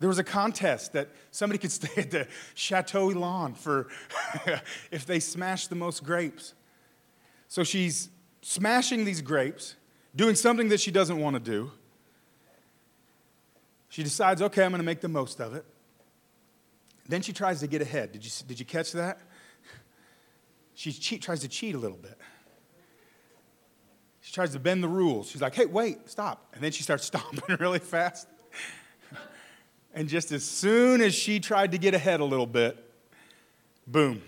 There 0.00 0.08
was 0.08 0.18
a 0.18 0.24
contest 0.24 0.92
that 0.92 1.08
somebody 1.30 1.58
could 1.58 1.72
stay 1.72 2.02
at 2.02 2.10
the 2.10 2.28
Chateau 2.54 3.10
Elan 3.10 3.54
for 3.54 3.88
if 4.90 5.06
they 5.06 5.20
smashed 5.20 5.70
the 5.70 5.76
most 5.76 6.04
grapes. 6.04 6.54
So 7.48 7.64
she's 7.64 8.10
smashing 8.42 9.04
these 9.04 9.20
grapes, 9.20 9.76
doing 10.14 10.34
something 10.34 10.68
that 10.68 10.80
she 10.80 10.90
doesn't 10.90 11.18
want 11.18 11.34
to 11.34 11.40
do. 11.40 11.70
She 13.88 14.02
decides, 14.02 14.42
okay, 14.42 14.64
I'm 14.64 14.70
going 14.70 14.80
to 14.80 14.84
make 14.86 15.00
the 15.00 15.08
most 15.08 15.40
of 15.40 15.54
it. 15.54 15.64
Then 17.08 17.22
she 17.22 17.32
tries 17.32 17.60
to 17.60 17.66
get 17.66 17.80
ahead. 17.80 18.12
Did 18.12 18.24
you, 18.24 18.30
did 18.46 18.60
you 18.60 18.66
catch 18.66 18.92
that? 18.92 19.18
She 20.74 20.92
cheat, 20.92 21.22
tries 21.22 21.40
to 21.40 21.48
cheat 21.48 21.74
a 21.74 21.78
little 21.78 21.96
bit. 21.96 22.18
She 24.20 24.32
tries 24.32 24.52
to 24.52 24.58
bend 24.58 24.82
the 24.82 24.88
rules. 24.88 25.30
She's 25.30 25.40
like, 25.40 25.54
hey, 25.54 25.64
wait, 25.64 26.08
stop. 26.10 26.52
And 26.52 26.62
then 26.62 26.70
she 26.70 26.82
starts 26.82 27.04
stomping 27.06 27.56
really 27.58 27.78
fast. 27.78 28.28
And 29.98 30.08
just 30.08 30.30
as 30.30 30.44
soon 30.44 31.00
as 31.00 31.12
she 31.12 31.40
tried 31.40 31.72
to 31.72 31.78
get 31.78 31.92
ahead 31.92 32.20
a 32.20 32.24
little 32.24 32.46
bit, 32.46 32.78
boom. 33.84 34.22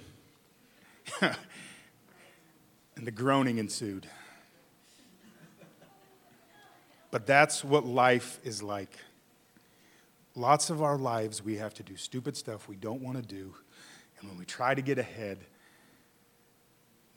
and 1.20 1.36
the 3.04 3.12
groaning 3.12 3.58
ensued. 3.58 4.04
But 7.12 7.24
that's 7.24 7.62
what 7.62 7.86
life 7.86 8.40
is 8.42 8.64
like. 8.64 8.98
Lots 10.34 10.70
of 10.70 10.82
our 10.82 10.98
lives, 10.98 11.40
we 11.40 11.58
have 11.58 11.72
to 11.74 11.84
do 11.84 11.96
stupid 11.96 12.36
stuff 12.36 12.66
we 12.66 12.74
don't 12.74 13.00
want 13.00 13.18
to 13.18 13.22
do. 13.22 13.54
And 14.18 14.28
when 14.28 14.40
we 14.40 14.46
try 14.46 14.74
to 14.74 14.82
get 14.82 14.98
ahead, 14.98 15.38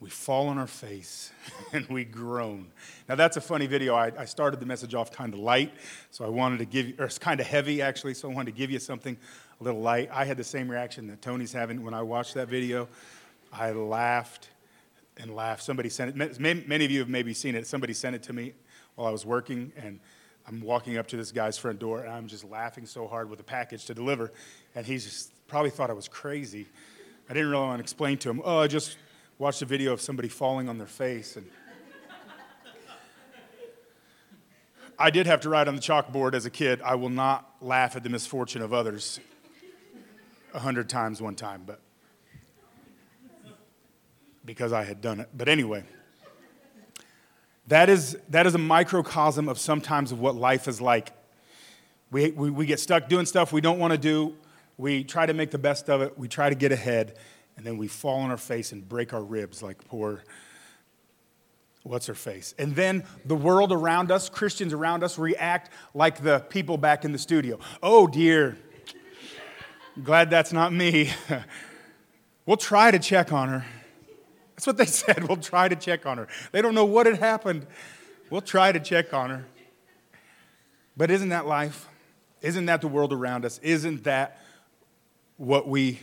we 0.04 0.10
fall 0.10 0.48
on 0.48 0.58
our 0.58 0.66
face 0.66 1.32
and 1.72 1.88
we 1.88 2.04
groan. 2.04 2.66
Now, 3.08 3.14
that's 3.14 3.38
a 3.38 3.40
funny 3.40 3.66
video. 3.66 3.94
I, 3.94 4.12
I 4.18 4.26
started 4.26 4.60
the 4.60 4.66
message 4.66 4.94
off 4.94 5.10
kind 5.10 5.32
of 5.32 5.40
light, 5.40 5.72
so 6.10 6.26
I 6.26 6.28
wanted 6.28 6.58
to 6.58 6.66
give 6.66 6.88
you, 6.88 6.94
or 6.98 7.06
it's 7.06 7.16
kind 7.16 7.40
of 7.40 7.46
heavy 7.46 7.80
actually, 7.80 8.12
so 8.12 8.30
I 8.30 8.34
wanted 8.34 8.52
to 8.52 8.58
give 8.58 8.70
you 8.70 8.78
something 8.78 9.16
a 9.58 9.64
little 9.64 9.80
light. 9.80 10.10
I 10.12 10.26
had 10.26 10.36
the 10.36 10.44
same 10.44 10.70
reaction 10.70 11.06
that 11.06 11.22
Tony's 11.22 11.54
having 11.54 11.82
when 11.82 11.94
I 11.94 12.02
watched 12.02 12.34
that 12.34 12.48
video. 12.48 12.86
I 13.50 13.70
laughed 13.70 14.50
and 15.16 15.34
laughed. 15.34 15.62
Somebody 15.62 15.88
sent 15.88 16.20
it, 16.20 16.38
many 16.38 16.84
of 16.84 16.90
you 16.90 16.98
have 16.98 17.08
maybe 17.08 17.32
seen 17.32 17.54
it. 17.54 17.66
Somebody 17.66 17.94
sent 17.94 18.14
it 18.14 18.22
to 18.24 18.34
me 18.34 18.52
while 18.96 19.08
I 19.08 19.10
was 19.10 19.24
working, 19.24 19.72
and 19.74 20.00
I'm 20.46 20.60
walking 20.60 20.98
up 20.98 21.06
to 21.08 21.16
this 21.16 21.32
guy's 21.32 21.56
front 21.56 21.78
door, 21.78 22.02
and 22.02 22.12
I'm 22.12 22.26
just 22.26 22.44
laughing 22.44 22.84
so 22.84 23.08
hard 23.08 23.30
with 23.30 23.40
a 23.40 23.44
package 23.44 23.86
to 23.86 23.94
deliver, 23.94 24.32
and 24.74 24.84
he 24.84 24.96
just 24.96 25.32
probably 25.48 25.70
thought 25.70 25.88
I 25.88 25.94
was 25.94 26.08
crazy. 26.08 26.66
I 27.30 27.32
didn't 27.32 27.48
really 27.48 27.62
want 27.62 27.78
to 27.78 27.82
explain 27.82 28.18
to 28.18 28.28
him, 28.28 28.42
oh, 28.44 28.58
I 28.58 28.66
just 28.66 28.98
watched 29.38 29.62
a 29.62 29.66
video 29.66 29.92
of 29.92 30.00
somebody 30.00 30.28
falling 30.28 30.68
on 30.68 30.78
their 30.78 30.86
face. 30.86 31.36
And 31.36 31.46
I 34.98 35.10
did 35.10 35.26
have 35.26 35.40
to 35.40 35.48
write 35.48 35.66
on 35.66 35.74
the 35.74 35.80
chalkboard 35.80 36.34
as 36.34 36.46
a 36.46 36.50
kid, 36.50 36.80
I 36.82 36.94
will 36.94 37.08
not 37.08 37.50
laugh 37.60 37.96
at 37.96 38.02
the 38.04 38.10
misfortune 38.10 38.62
of 38.62 38.72
others 38.72 39.18
a 40.52 40.60
hundred 40.60 40.88
times 40.88 41.20
one 41.20 41.34
time, 41.34 41.64
but 41.66 41.80
because 44.44 44.72
I 44.72 44.84
had 44.84 45.00
done 45.00 45.18
it. 45.18 45.28
But 45.36 45.48
anyway, 45.48 45.82
that 47.66 47.88
is, 47.88 48.16
that 48.28 48.46
is 48.46 48.54
a 48.54 48.58
microcosm 48.58 49.48
of 49.48 49.58
sometimes 49.58 50.12
of 50.12 50.20
what 50.20 50.36
life 50.36 50.68
is 50.68 50.80
like. 50.80 51.10
We, 52.12 52.30
we, 52.30 52.50
we 52.50 52.66
get 52.66 52.78
stuck 52.78 53.08
doing 53.08 53.26
stuff 53.26 53.52
we 53.52 53.60
don't 53.60 53.80
want 53.80 53.92
to 53.92 53.98
do. 53.98 54.36
We 54.76 55.02
try 55.02 55.26
to 55.26 55.34
make 55.34 55.50
the 55.50 55.58
best 55.58 55.90
of 55.90 56.02
it. 56.02 56.16
We 56.16 56.28
try 56.28 56.50
to 56.50 56.54
get 56.54 56.70
ahead 56.70 57.16
and 57.56 57.66
then 57.66 57.78
we 57.78 57.88
fall 57.88 58.20
on 58.20 58.30
our 58.30 58.36
face 58.36 58.72
and 58.72 58.88
break 58.88 59.12
our 59.12 59.22
ribs 59.22 59.62
like 59.62 59.84
poor 59.86 60.22
what's 61.82 62.06
her 62.06 62.14
face? 62.14 62.54
And 62.58 62.74
then 62.74 63.04
the 63.26 63.34
world 63.34 63.70
around 63.70 64.10
us 64.10 64.30
christians 64.30 64.72
around 64.72 65.04
us 65.04 65.18
react 65.18 65.70
like 65.92 66.22
the 66.22 66.40
people 66.40 66.78
back 66.78 67.04
in 67.04 67.12
the 67.12 67.18
studio. 67.18 67.58
Oh 67.82 68.06
dear. 68.06 68.56
Glad 70.02 70.30
that's 70.30 70.52
not 70.52 70.72
me. 70.72 71.12
We'll 72.46 72.56
try 72.58 72.90
to 72.90 72.98
check 72.98 73.32
on 73.32 73.48
her. 73.48 73.64
That's 74.54 74.66
what 74.66 74.76
they 74.76 74.84
said. 74.86 75.26
We'll 75.28 75.38
try 75.38 75.68
to 75.68 75.76
check 75.76 76.06
on 76.06 76.18
her. 76.18 76.28
They 76.52 76.62
don't 76.62 76.74
know 76.74 76.84
what 76.84 77.06
had 77.06 77.18
happened. 77.18 77.66
We'll 78.30 78.42
try 78.42 78.72
to 78.72 78.80
check 78.80 79.14
on 79.14 79.30
her. 79.30 79.46
But 80.96 81.10
isn't 81.10 81.30
that 81.30 81.46
life? 81.46 81.88
Isn't 82.40 82.66
that 82.66 82.80
the 82.80 82.88
world 82.88 83.12
around 83.12 83.44
us? 83.44 83.58
Isn't 83.62 84.04
that 84.04 84.40
what 85.36 85.66
we 85.66 86.00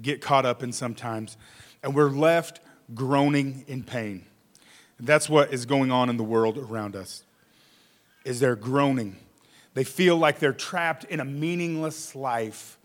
get 0.00 0.20
caught 0.20 0.46
up 0.46 0.62
in 0.62 0.72
sometimes, 0.72 1.36
and 1.82 1.94
we're 1.94 2.10
left 2.10 2.60
groaning 2.94 3.64
in 3.66 3.82
pain. 3.82 4.24
That's 4.98 5.28
what 5.28 5.52
is 5.52 5.66
going 5.66 5.90
on 5.90 6.08
in 6.08 6.16
the 6.16 6.24
world 6.24 6.58
around 6.58 6.96
us. 6.96 7.22
Is 8.24 8.40
they're 8.40 8.56
groaning. 8.56 9.16
They 9.74 9.84
feel 9.84 10.16
like 10.16 10.38
they're 10.38 10.52
trapped 10.52 11.04
in 11.04 11.20
a 11.20 11.24
meaningless 11.24 12.14
life 12.14 12.78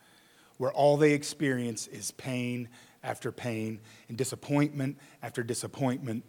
where 0.58 0.72
all 0.72 0.98
they 0.98 1.13
experience 1.13 1.88
is 1.88 2.12
pain 2.12 2.68
after 3.03 3.32
pain 3.32 3.80
and 4.10 4.18
disappointment 4.18 4.98
after 5.24 5.41
disappointment. 5.41 6.24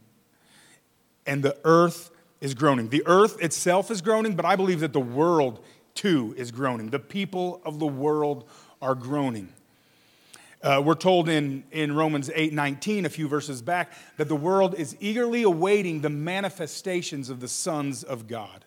And 1.27 1.43
the 1.43 1.57
earth 1.65 2.11
is 2.41 2.55
groaning. 2.55 2.89
The 2.89 3.03
earth 3.07 3.43
itself 3.43 3.91
is 3.91 4.01
groaning, 4.01 4.35
but 4.35 4.45
I 4.45 4.57
believe 4.57 4.81
that 4.81 4.93
the 4.93 5.01
world 5.01 5.63
too 5.95 6.35
is 6.37 6.51
groaning. 6.51 6.91
The 6.91 6.99
people 6.99 7.61
of 7.65 7.79
the 7.79 7.87
world 7.87 8.49
are 8.81 8.95
groaning. 8.95 9.53
Uh, 10.63 10.81
we're 10.85 10.95
told 10.95 11.29
in, 11.29 11.65
in 11.73 11.95
Romans 11.95 12.31
8 12.33 12.53
19, 12.53 13.05
a 13.05 13.09
few 13.09 13.27
verses 13.27 13.61
back, 13.63 13.93
that 14.17 14.29
the 14.29 14.37
world 14.37 14.75
is 14.77 14.97
eagerly 15.01 15.43
awaiting 15.43 16.01
the 16.01 16.11
manifestations 16.11 17.31
of 17.31 17.41
the 17.41 17.49
sons 17.49 18.05
of 18.05 18.29
God. 18.29 18.65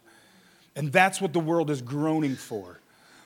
And 0.75 0.91
that's 0.91 1.21
what 1.21 1.31
the 1.31 1.39
world 1.39 1.69
is 1.69 1.81
groaning 1.81 2.35
for. 2.35 2.81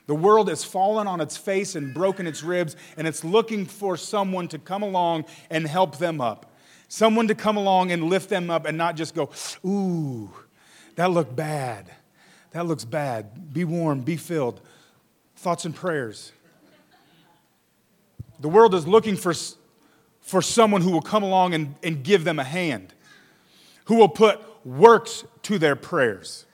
The 0.06 0.14
world 0.14 0.48
has 0.48 0.64
fallen 0.64 1.06
on 1.06 1.20
its 1.20 1.36
face 1.36 1.74
and 1.74 1.92
broken 1.92 2.26
its 2.26 2.42
ribs, 2.42 2.76
and 2.96 3.06
it's 3.06 3.24
looking 3.24 3.66
for 3.66 3.96
someone 3.96 4.48
to 4.48 4.58
come 4.58 4.82
along 4.82 5.24
and 5.50 5.66
help 5.66 5.98
them 5.98 6.20
up. 6.20 6.52
Someone 6.88 7.28
to 7.28 7.34
come 7.34 7.56
along 7.56 7.92
and 7.92 8.04
lift 8.04 8.28
them 8.28 8.50
up 8.50 8.66
and 8.66 8.76
not 8.76 8.96
just 8.96 9.14
go, 9.14 9.30
ooh, 9.64 10.30
that 10.96 11.10
looked 11.10 11.34
bad. 11.36 11.90
That 12.50 12.66
looks 12.66 12.84
bad. 12.84 13.52
Be 13.52 13.64
warm, 13.64 14.00
be 14.00 14.16
filled. 14.16 14.60
Thoughts 15.36 15.64
and 15.64 15.74
prayers. 15.74 16.32
The 18.40 18.48
world 18.48 18.74
is 18.74 18.86
looking 18.86 19.16
for, 19.16 19.34
for 20.20 20.42
someone 20.42 20.80
who 20.80 20.90
will 20.90 21.02
come 21.02 21.22
along 21.22 21.54
and, 21.54 21.74
and 21.82 22.02
give 22.02 22.24
them 22.24 22.38
a 22.38 22.44
hand, 22.44 22.94
who 23.84 23.96
will 23.96 24.08
put 24.08 24.40
works 24.64 25.24
to 25.42 25.58
their 25.58 25.76
prayers. 25.76 26.46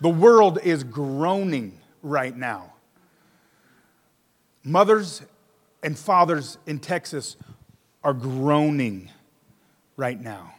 The 0.00 0.08
world 0.08 0.58
is 0.62 0.84
groaning 0.84 1.80
right 2.02 2.36
now. 2.36 2.74
Mothers 4.62 5.22
and 5.82 5.98
fathers 5.98 6.58
in 6.66 6.78
Texas 6.78 7.36
are 8.02 8.14
groaning 8.14 9.10
right 9.96 10.20
now. 10.20 10.54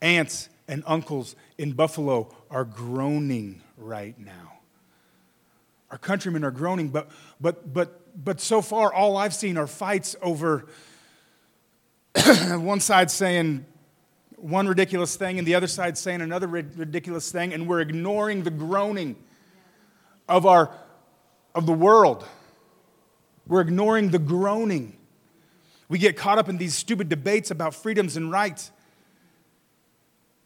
Aunts 0.00 0.48
and 0.68 0.82
uncles 0.86 1.36
in 1.58 1.72
Buffalo 1.72 2.34
are 2.50 2.64
groaning 2.64 3.62
right 3.76 4.18
now. 4.18 4.52
Our 5.90 5.98
countrymen 5.98 6.44
are 6.44 6.50
groaning, 6.50 6.88
but, 6.88 7.10
but, 7.40 7.72
but 7.72 8.01
but 8.14 8.40
so 8.40 8.62
far, 8.62 8.92
all 8.92 9.16
I've 9.16 9.34
seen 9.34 9.56
are 9.56 9.66
fights 9.66 10.16
over 10.22 10.66
one 12.48 12.80
side 12.80 13.10
saying 13.10 13.64
one 14.36 14.66
ridiculous 14.66 15.16
thing 15.16 15.38
and 15.38 15.46
the 15.46 15.54
other 15.54 15.68
side 15.68 15.96
saying 15.96 16.20
another 16.20 16.48
ridiculous 16.48 17.30
thing, 17.30 17.52
and 17.52 17.66
we're 17.66 17.80
ignoring 17.80 18.42
the 18.42 18.50
groaning 18.50 19.16
of, 20.28 20.46
our, 20.46 20.74
of 21.54 21.66
the 21.66 21.72
world. 21.72 22.26
We're 23.46 23.60
ignoring 23.60 24.10
the 24.10 24.18
groaning. 24.18 24.96
We 25.88 25.98
get 25.98 26.16
caught 26.16 26.38
up 26.38 26.48
in 26.48 26.58
these 26.58 26.74
stupid 26.74 27.08
debates 27.08 27.50
about 27.50 27.74
freedoms 27.74 28.16
and 28.16 28.30
rights. 28.30 28.72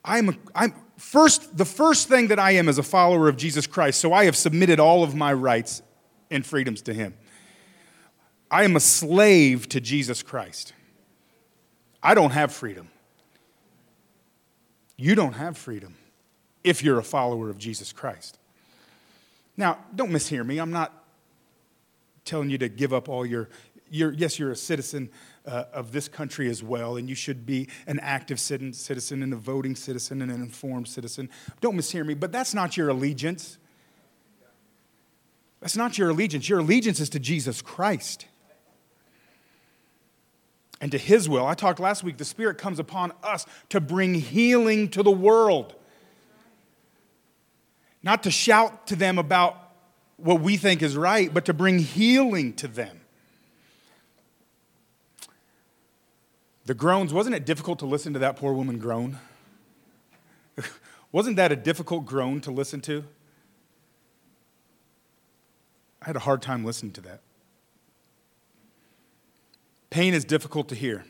I'm, 0.05 0.39
I'm 0.55 0.75
first, 0.99 1.57
the 1.57 1.65
first 1.65 2.09
thing 2.09 2.29
that 2.29 2.39
I 2.39 2.53
am 2.53 2.69
is 2.69 2.79
a 2.79 2.83
follower 2.83 3.29
of 3.29 3.37
Jesus 3.37 3.67
Christ, 3.67 4.01
so 4.01 4.13
I 4.13 4.25
have 4.27 4.37
submitted 4.37 4.79
all 4.79 5.03
of 5.03 5.15
my 5.15 5.33
rights 5.33 5.83
and 6.31 6.45
freedoms 6.45 6.83
to 6.83 6.95
Him. 6.95 7.15
I 8.51 8.65
am 8.65 8.77
a 8.77 8.81
slave 8.81 9.69
to 9.71 9.81
Jesus 9.81 10.23
Christ. 10.23 10.73
I 12.03 12.15
don't 12.15 12.31
have 12.31 12.53
freedom. 12.53 12.89
You 14.97 15.15
don't 15.15 15.35
have 15.35 15.59
freedom 15.59 15.97
if 16.63 16.83
you're 16.83 16.99
a 16.99 17.05
follower 17.05 17.51
of 17.51 17.59
Jesus 17.59 17.93
Christ. 17.93 18.39
Now, 19.57 19.79
don't 19.95 20.11
mishear 20.11 20.47
me. 20.47 20.59
I'm 20.59 20.71
not 20.71 20.93
telling 22.25 22.51
you 22.51 22.59
to 22.59 22.69
give 22.69 22.93
up 22.93 23.09
all 23.09 23.27
your, 23.27 23.49
yes, 23.91 24.39
you're 24.39 24.53
a 24.53 24.57
citizen 24.57 25.11
uh, 25.47 25.65
of 25.73 25.93
this 25.93 26.09
country 26.09 26.49
as 26.49 26.63
well, 26.63 26.97
and 26.97 27.09
you 27.09 27.15
should 27.15 27.47
be 27.47 27.69
an 27.87 27.99
active 28.01 28.39
citizen 28.39 29.23
and 29.23 29.33
a 29.33 29.37
voting 29.37 29.75
citizen 29.75 30.23
and 30.23 30.31
an 30.31 30.41
informed 30.41 30.89
citizen. 30.89 31.29
Don't 31.61 31.77
mishear 31.77 32.07
me, 32.07 32.15
but 32.15 32.33
that's 32.33 32.55
not 32.55 32.77
your 32.77 32.89
allegiance. 32.89 33.59
That's 35.61 35.77
not 35.77 35.99
your 35.99 36.11
allegiance. 36.11 36.49
Your 36.49 36.61
allegiance 36.61 37.01
is 37.01 37.11
to 37.11 37.19
Jesus 37.19 37.61
Christ 37.63 38.27
and 40.81 40.93
to 40.93 40.99
his 40.99 41.29
will. 41.29 41.47
I 41.47 41.55
talked 41.55 41.81
last 41.81 42.05
week, 42.05 42.19
the 42.19 42.25
Spirit 42.25 42.59
comes 42.59 42.79
upon 42.79 43.13
us 43.23 43.47
to 43.71 43.81
bring 43.81 44.15
healing 44.15 44.89
to 44.91 45.03
the 45.03 45.11
world. 45.11 45.75
Not 48.03 48.23
to 48.25 48.31
shout 48.31 48.87
to 48.89 48.97
them 48.97 49.19
about 49.19 49.57
what 50.17 50.41
we 50.41 50.57
think 50.57 50.83
is 50.83 50.97
right, 50.97 51.33
but 51.33 51.45
to 51.47 51.55
bring 51.55 51.79
healing 51.79 52.53
to 52.55 52.69
them. 52.69 53.01
The 56.67 56.75
groans, 56.75 57.13
wasn't 57.13 57.37
it 57.37 57.47
difficult 57.47 57.79
to 57.81 57.87
listen 57.87 58.13
to 58.15 58.19
that 58.21 58.37
poor 58.37 58.53
woman 58.53 58.79
groan? 58.79 59.19
wasn't 61.13 61.37
that 61.37 61.53
a 61.53 61.57
difficult 61.57 62.07
groan 62.07 62.41
to 62.43 62.51
listen 62.51 62.81
to? 62.83 63.05
I 66.03 66.07
had 66.07 66.17
a 66.17 66.21
hard 66.21 66.43
time 66.43 66.65
listening 66.65 66.93
to 66.93 67.01
that. 67.03 67.21
Pain 69.97 70.13
is 70.13 70.27
difficult 70.27 70.69
to 70.69 70.75
hear. 70.75 71.07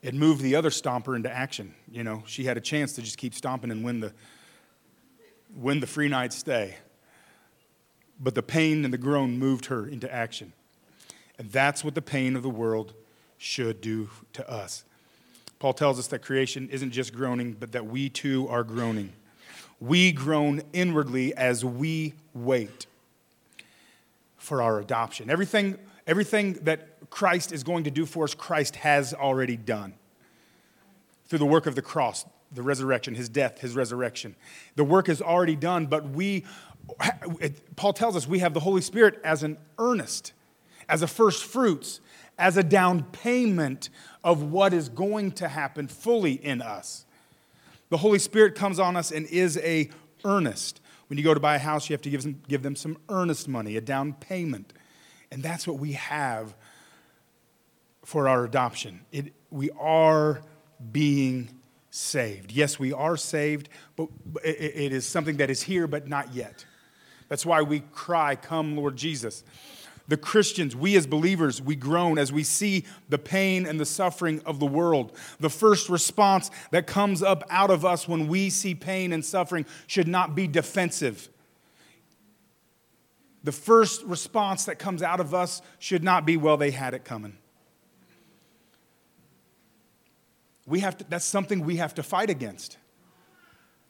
it 0.00 0.14
moved 0.14 0.40
the 0.40 0.56
other 0.56 0.70
stomper 0.70 1.14
into 1.14 1.30
action. 1.30 1.74
You 1.90 2.02
know, 2.02 2.22
she 2.26 2.44
had 2.44 2.56
a 2.56 2.62
chance 2.62 2.94
to 2.94 3.02
just 3.02 3.18
keep 3.18 3.34
stomping 3.34 3.70
and 3.70 3.84
win 3.84 4.00
the, 4.00 4.14
win 5.54 5.80
the 5.80 5.86
free 5.86 6.08
night 6.08 6.32
stay. 6.32 6.76
But 8.18 8.34
the 8.34 8.42
pain 8.42 8.86
and 8.86 8.94
the 8.94 8.98
groan 8.98 9.38
moved 9.38 9.66
her 9.66 9.86
into 9.86 10.10
action. 10.10 10.54
And 11.38 11.52
that's 11.52 11.84
what 11.84 11.94
the 11.94 12.00
pain 12.00 12.36
of 12.36 12.42
the 12.42 12.48
world 12.48 12.94
should 13.36 13.82
do 13.82 14.08
to 14.32 14.50
us. 14.50 14.82
Paul 15.58 15.74
tells 15.74 15.98
us 15.98 16.06
that 16.06 16.20
creation 16.20 16.70
isn't 16.70 16.92
just 16.92 17.12
groaning, 17.12 17.52
but 17.52 17.72
that 17.72 17.84
we 17.84 18.08
too 18.08 18.48
are 18.48 18.64
groaning. 18.64 19.12
We 19.78 20.10
groan 20.10 20.62
inwardly 20.72 21.34
as 21.34 21.66
we 21.66 22.14
wait 22.32 22.86
for 24.46 24.62
our 24.62 24.78
adoption. 24.78 25.28
Everything, 25.28 25.76
everything 26.06 26.52
that 26.62 27.10
Christ 27.10 27.50
is 27.50 27.64
going 27.64 27.82
to 27.82 27.90
do 27.90 28.06
for 28.06 28.22
us, 28.22 28.32
Christ 28.32 28.76
has 28.76 29.12
already 29.12 29.56
done 29.56 29.94
through 31.26 31.40
the 31.40 31.46
work 31.46 31.66
of 31.66 31.74
the 31.74 31.82
cross, 31.82 32.24
the 32.52 32.62
resurrection, 32.62 33.16
his 33.16 33.28
death, 33.28 33.60
his 33.60 33.74
resurrection. 33.74 34.36
The 34.76 34.84
work 34.84 35.08
is 35.08 35.20
already 35.20 35.56
done, 35.56 35.86
but 35.86 36.08
we, 36.10 36.44
Paul 37.74 37.92
tells 37.92 38.14
us 38.14 38.28
we 38.28 38.38
have 38.38 38.54
the 38.54 38.60
Holy 38.60 38.82
Spirit 38.82 39.20
as 39.24 39.42
an 39.42 39.58
earnest, 39.80 40.32
as 40.88 41.02
a 41.02 41.08
first 41.08 41.44
fruits, 41.44 42.00
as 42.38 42.56
a 42.56 42.62
down 42.62 43.02
payment 43.02 43.90
of 44.22 44.44
what 44.44 44.72
is 44.72 44.88
going 44.88 45.32
to 45.32 45.48
happen 45.48 45.88
fully 45.88 46.34
in 46.34 46.62
us. 46.62 47.04
The 47.88 47.96
Holy 47.96 48.20
Spirit 48.20 48.54
comes 48.54 48.78
on 48.78 48.96
us 48.96 49.10
and 49.10 49.26
is 49.26 49.58
a 49.58 49.90
earnest. 50.24 50.80
When 51.08 51.18
you 51.18 51.24
go 51.24 51.34
to 51.34 51.40
buy 51.40 51.56
a 51.56 51.60
house, 51.60 51.88
you 51.88 51.94
have 51.94 52.02
to 52.02 52.10
give 52.10 52.22
them, 52.22 52.42
give 52.48 52.62
them 52.62 52.76
some 52.76 52.98
earnest 53.08 53.48
money, 53.48 53.76
a 53.76 53.80
down 53.80 54.14
payment. 54.14 54.72
And 55.30 55.42
that's 55.42 55.66
what 55.66 55.78
we 55.78 55.92
have 55.92 56.54
for 58.04 58.28
our 58.28 58.44
adoption. 58.44 59.00
It, 59.12 59.32
we 59.50 59.70
are 59.78 60.42
being 60.92 61.50
saved. 61.90 62.52
Yes, 62.52 62.78
we 62.78 62.92
are 62.92 63.16
saved, 63.16 63.68
but 63.96 64.08
it, 64.44 64.72
it 64.74 64.92
is 64.92 65.06
something 65.06 65.36
that 65.38 65.50
is 65.50 65.62
here, 65.62 65.86
but 65.86 66.08
not 66.08 66.34
yet. 66.34 66.64
That's 67.28 67.44
why 67.44 67.62
we 67.62 67.80
cry, 67.80 68.36
Come, 68.36 68.76
Lord 68.76 68.96
Jesus 68.96 69.42
the 70.08 70.16
Christians, 70.16 70.76
we 70.76 70.96
as 70.96 71.06
believers, 71.06 71.60
we 71.60 71.74
groan 71.74 72.18
as 72.18 72.32
we 72.32 72.44
see 72.44 72.84
the 73.08 73.18
pain 73.18 73.66
and 73.66 73.80
the 73.80 73.86
suffering 73.86 74.40
of 74.46 74.60
the 74.60 74.66
world. 74.66 75.12
The 75.40 75.50
first 75.50 75.88
response 75.88 76.50
that 76.70 76.86
comes 76.86 77.22
up 77.22 77.42
out 77.50 77.70
of 77.70 77.84
us 77.84 78.06
when 78.06 78.28
we 78.28 78.50
see 78.50 78.74
pain 78.74 79.12
and 79.12 79.24
suffering 79.24 79.66
should 79.86 80.06
not 80.06 80.34
be 80.34 80.46
defensive. 80.46 81.28
The 83.42 83.52
first 83.52 84.02
response 84.04 84.64
that 84.66 84.78
comes 84.78 85.02
out 85.02 85.20
of 85.20 85.34
us 85.34 85.60
should 85.78 86.04
not 86.04 86.24
be, 86.24 86.36
well, 86.36 86.56
they 86.56 86.70
had 86.70 86.94
it 86.94 87.04
coming. 87.04 87.36
We 90.66 90.80
have 90.80 90.98
to, 90.98 91.04
that's 91.08 91.24
something 91.24 91.64
we 91.64 91.76
have 91.76 91.94
to 91.94 92.02
fight 92.02 92.30
against. 92.30 92.76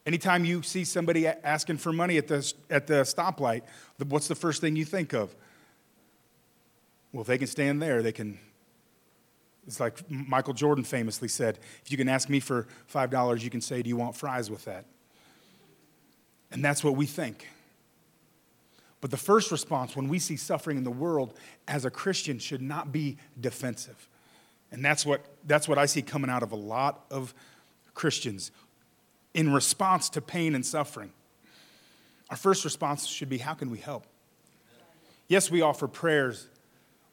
Anytime 0.06 0.44
you 0.44 0.62
see 0.62 0.84
somebody 0.84 1.26
asking 1.26 1.78
for 1.78 1.92
money 1.92 2.16
at 2.16 2.28
the, 2.28 2.52
at 2.70 2.86
the 2.86 3.02
stoplight, 3.02 3.62
what's 4.06 4.28
the 4.28 4.34
first 4.34 4.60
thing 4.60 4.76
you 4.76 4.84
think 4.84 5.12
of? 5.12 5.34
Well, 7.16 7.22
if 7.22 7.28
they 7.28 7.38
can 7.38 7.46
stand 7.46 7.80
there, 7.80 8.02
they 8.02 8.12
can. 8.12 8.38
It's 9.66 9.80
like 9.80 9.98
Michael 10.10 10.52
Jordan 10.52 10.84
famously 10.84 11.28
said 11.28 11.58
if 11.82 11.90
you 11.90 11.96
can 11.96 12.10
ask 12.10 12.28
me 12.28 12.40
for 12.40 12.66
$5, 12.92 13.42
you 13.42 13.48
can 13.48 13.62
say, 13.62 13.80
Do 13.80 13.88
you 13.88 13.96
want 13.96 14.14
fries 14.14 14.50
with 14.50 14.66
that? 14.66 14.84
And 16.52 16.62
that's 16.62 16.84
what 16.84 16.94
we 16.94 17.06
think. 17.06 17.48
But 19.00 19.10
the 19.10 19.16
first 19.16 19.50
response 19.50 19.96
when 19.96 20.08
we 20.08 20.18
see 20.18 20.36
suffering 20.36 20.76
in 20.76 20.84
the 20.84 20.90
world 20.90 21.32
as 21.66 21.86
a 21.86 21.90
Christian 21.90 22.38
should 22.38 22.60
not 22.60 22.92
be 22.92 23.16
defensive. 23.40 24.10
And 24.70 24.84
that's 24.84 25.06
what, 25.06 25.24
that's 25.46 25.66
what 25.66 25.78
I 25.78 25.86
see 25.86 26.02
coming 26.02 26.28
out 26.28 26.42
of 26.42 26.52
a 26.52 26.56
lot 26.56 27.06
of 27.10 27.32
Christians 27.94 28.50
in 29.32 29.54
response 29.54 30.10
to 30.10 30.20
pain 30.20 30.54
and 30.54 30.66
suffering. 30.66 31.12
Our 32.28 32.36
first 32.36 32.62
response 32.62 33.06
should 33.06 33.30
be 33.30 33.38
how 33.38 33.54
can 33.54 33.70
we 33.70 33.78
help? 33.78 34.04
Yes, 35.28 35.50
we 35.50 35.62
offer 35.62 35.88
prayers 35.88 36.48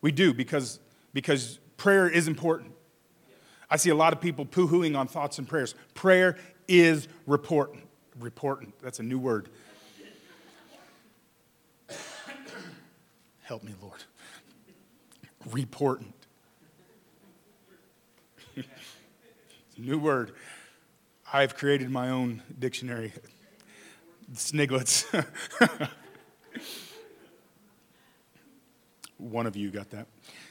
we 0.04 0.12
do 0.12 0.34
because, 0.34 0.80
because 1.14 1.60
prayer 1.78 2.08
is 2.08 2.28
important. 2.28 2.74
I 3.70 3.78
see 3.78 3.90
a 3.90 3.96
lot 3.96 4.14
of 4.14 4.22
people 4.22 4.46
poo 4.46 4.68
hooing 4.68 4.96
on 4.96 5.08
thoughts 5.08 5.40
and 5.40 5.48
prayers. 5.48 5.74
Prayer 5.96 6.38
is 6.68 7.08
important. 7.26 7.88
Reportant, 8.20 8.76
that's 8.84 9.00
a 9.00 9.04
new 9.04 9.18
word. 9.18 9.50
Help 13.42 13.64
me, 13.64 13.74
Lord. 13.82 14.04
Reportant. 15.50 16.14
new 19.78 19.98
word. 19.98 20.34
I've 21.32 21.56
created 21.56 21.90
my 21.90 22.10
own 22.10 22.44
dictionary. 22.60 23.14
Sniglets. 24.34 25.06
One 29.24 29.48
of 29.48 29.56
you 29.56 29.72
got 29.72 29.90
that. 29.92 30.08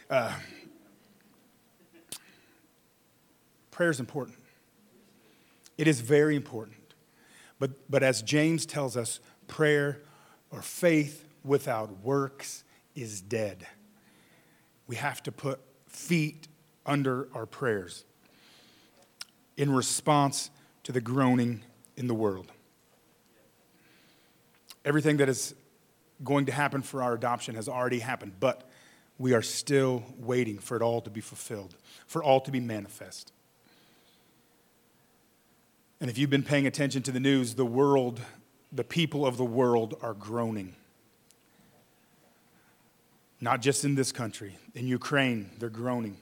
Uh, 0.09 0.33
prayer 3.71 3.91
is 3.91 4.01
important. 4.01 4.39
It 5.77 5.87
is 5.87 6.01
very 6.01 6.37
important. 6.37 6.95
But, 7.59 7.91
but 7.91 8.03
as 8.03 8.23
James 8.23 8.65
tells 8.65 8.97
us, 8.97 9.21
prayer 9.47 10.01
or 10.51 10.63
faith 10.63 11.27
without 11.45 12.03
works 12.03 12.65
is 12.95 13.21
dead. 13.21 13.67
We 14.87 14.97
have 14.97 15.23
to 15.25 15.33
put 15.33 15.61
feet 15.87 16.49
under 16.87 17.29
our 17.35 17.47
prayers 17.47 18.05
in 19.57 19.73
response 19.73 20.51
to 20.85 20.93
the 20.93 21.01
groaning 21.01 21.63
in 21.97 22.07
the 22.07 22.15
world. 22.15 22.51
Everything 24.85 25.19
that 25.19 25.29
is 25.29 25.55
going 26.23 26.47
to 26.47 26.53
happen 26.53 26.83
for 26.83 27.03
our 27.03 27.15
adoption 27.15 27.55
has 27.55 27.69
already 27.69 27.99
happened, 27.99 28.35
but 28.41 28.69
we 29.19 29.35
are 29.35 29.43
still 29.43 30.03
waiting 30.19 30.59
for 30.59 30.77
it 30.77 30.83
all 30.83 31.01
to 31.01 31.11
be 31.11 31.21
fulfilled, 31.21 31.77
for 32.07 32.23
all 32.23 32.41
to 32.41 32.51
be 32.51 32.61
manifest. 32.61 33.33
And 36.01 36.11
if 36.11 36.19
you've 36.19 36.31
been 36.31 36.43
paying 36.43 36.67
attention 36.67 37.03
to 37.05 37.13
the 37.13 37.21
news, 37.21 37.55
the 37.55 37.65
world, 37.65 38.21
the 38.73 38.85
people 38.85 39.25
of 39.25 39.37
the 39.37 39.45
world 39.45 39.95
are 40.03 40.15
groaning. 40.15 40.75
Not 43.41 43.61
just 43.61 43.85
in 43.85 43.95
this 43.95 44.11
country, 44.11 44.57
in 44.75 44.87
Ukraine, 44.87 45.51
they're 45.59 45.69
groaning. 45.69 46.17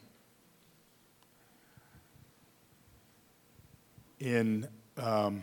In, 4.18 4.68
um, 4.98 5.42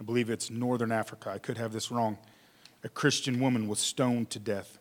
I 0.00 0.04
believe 0.04 0.30
it's 0.30 0.50
Northern 0.50 0.92
Africa, 0.92 1.30
I 1.30 1.38
could 1.38 1.58
have 1.58 1.72
this 1.72 1.90
wrong 1.90 2.18
a 2.82 2.88
Christian 2.88 3.40
woman 3.40 3.68
was 3.68 3.78
stoned 3.78 4.30
to 4.30 4.38
death 4.38 4.78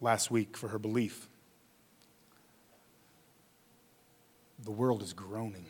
last 0.00 0.30
week 0.30 0.56
for 0.56 0.68
her 0.68 0.78
belief. 0.78 1.28
The 4.64 4.70
world 4.70 5.02
is 5.02 5.12
groaning, 5.12 5.66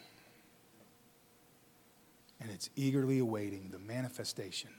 and 2.40 2.50
it's 2.50 2.70
eagerly 2.76 3.18
awaiting 3.18 3.68
the 3.70 3.78
manifestation 3.78 4.70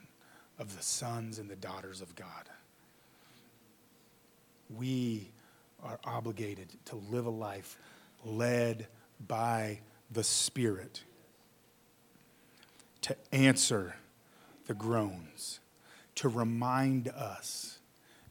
of 0.58 0.76
the 0.76 0.82
sons 0.82 1.38
and 1.38 1.48
the 1.48 1.56
daughters 1.56 2.00
of 2.00 2.14
God. 2.14 2.48
We 4.68 5.30
are 5.82 5.98
obligated 6.04 6.68
to 6.86 6.96
live 6.96 7.26
a 7.26 7.30
life 7.30 7.78
led 8.24 8.86
by 9.26 9.80
the 10.10 10.24
Spirit 10.24 11.02
to 13.02 13.16
answer 13.32 13.96
the 14.66 14.74
groans 14.74 15.60
to 16.16 16.28
remind 16.28 17.08
us. 17.08 17.78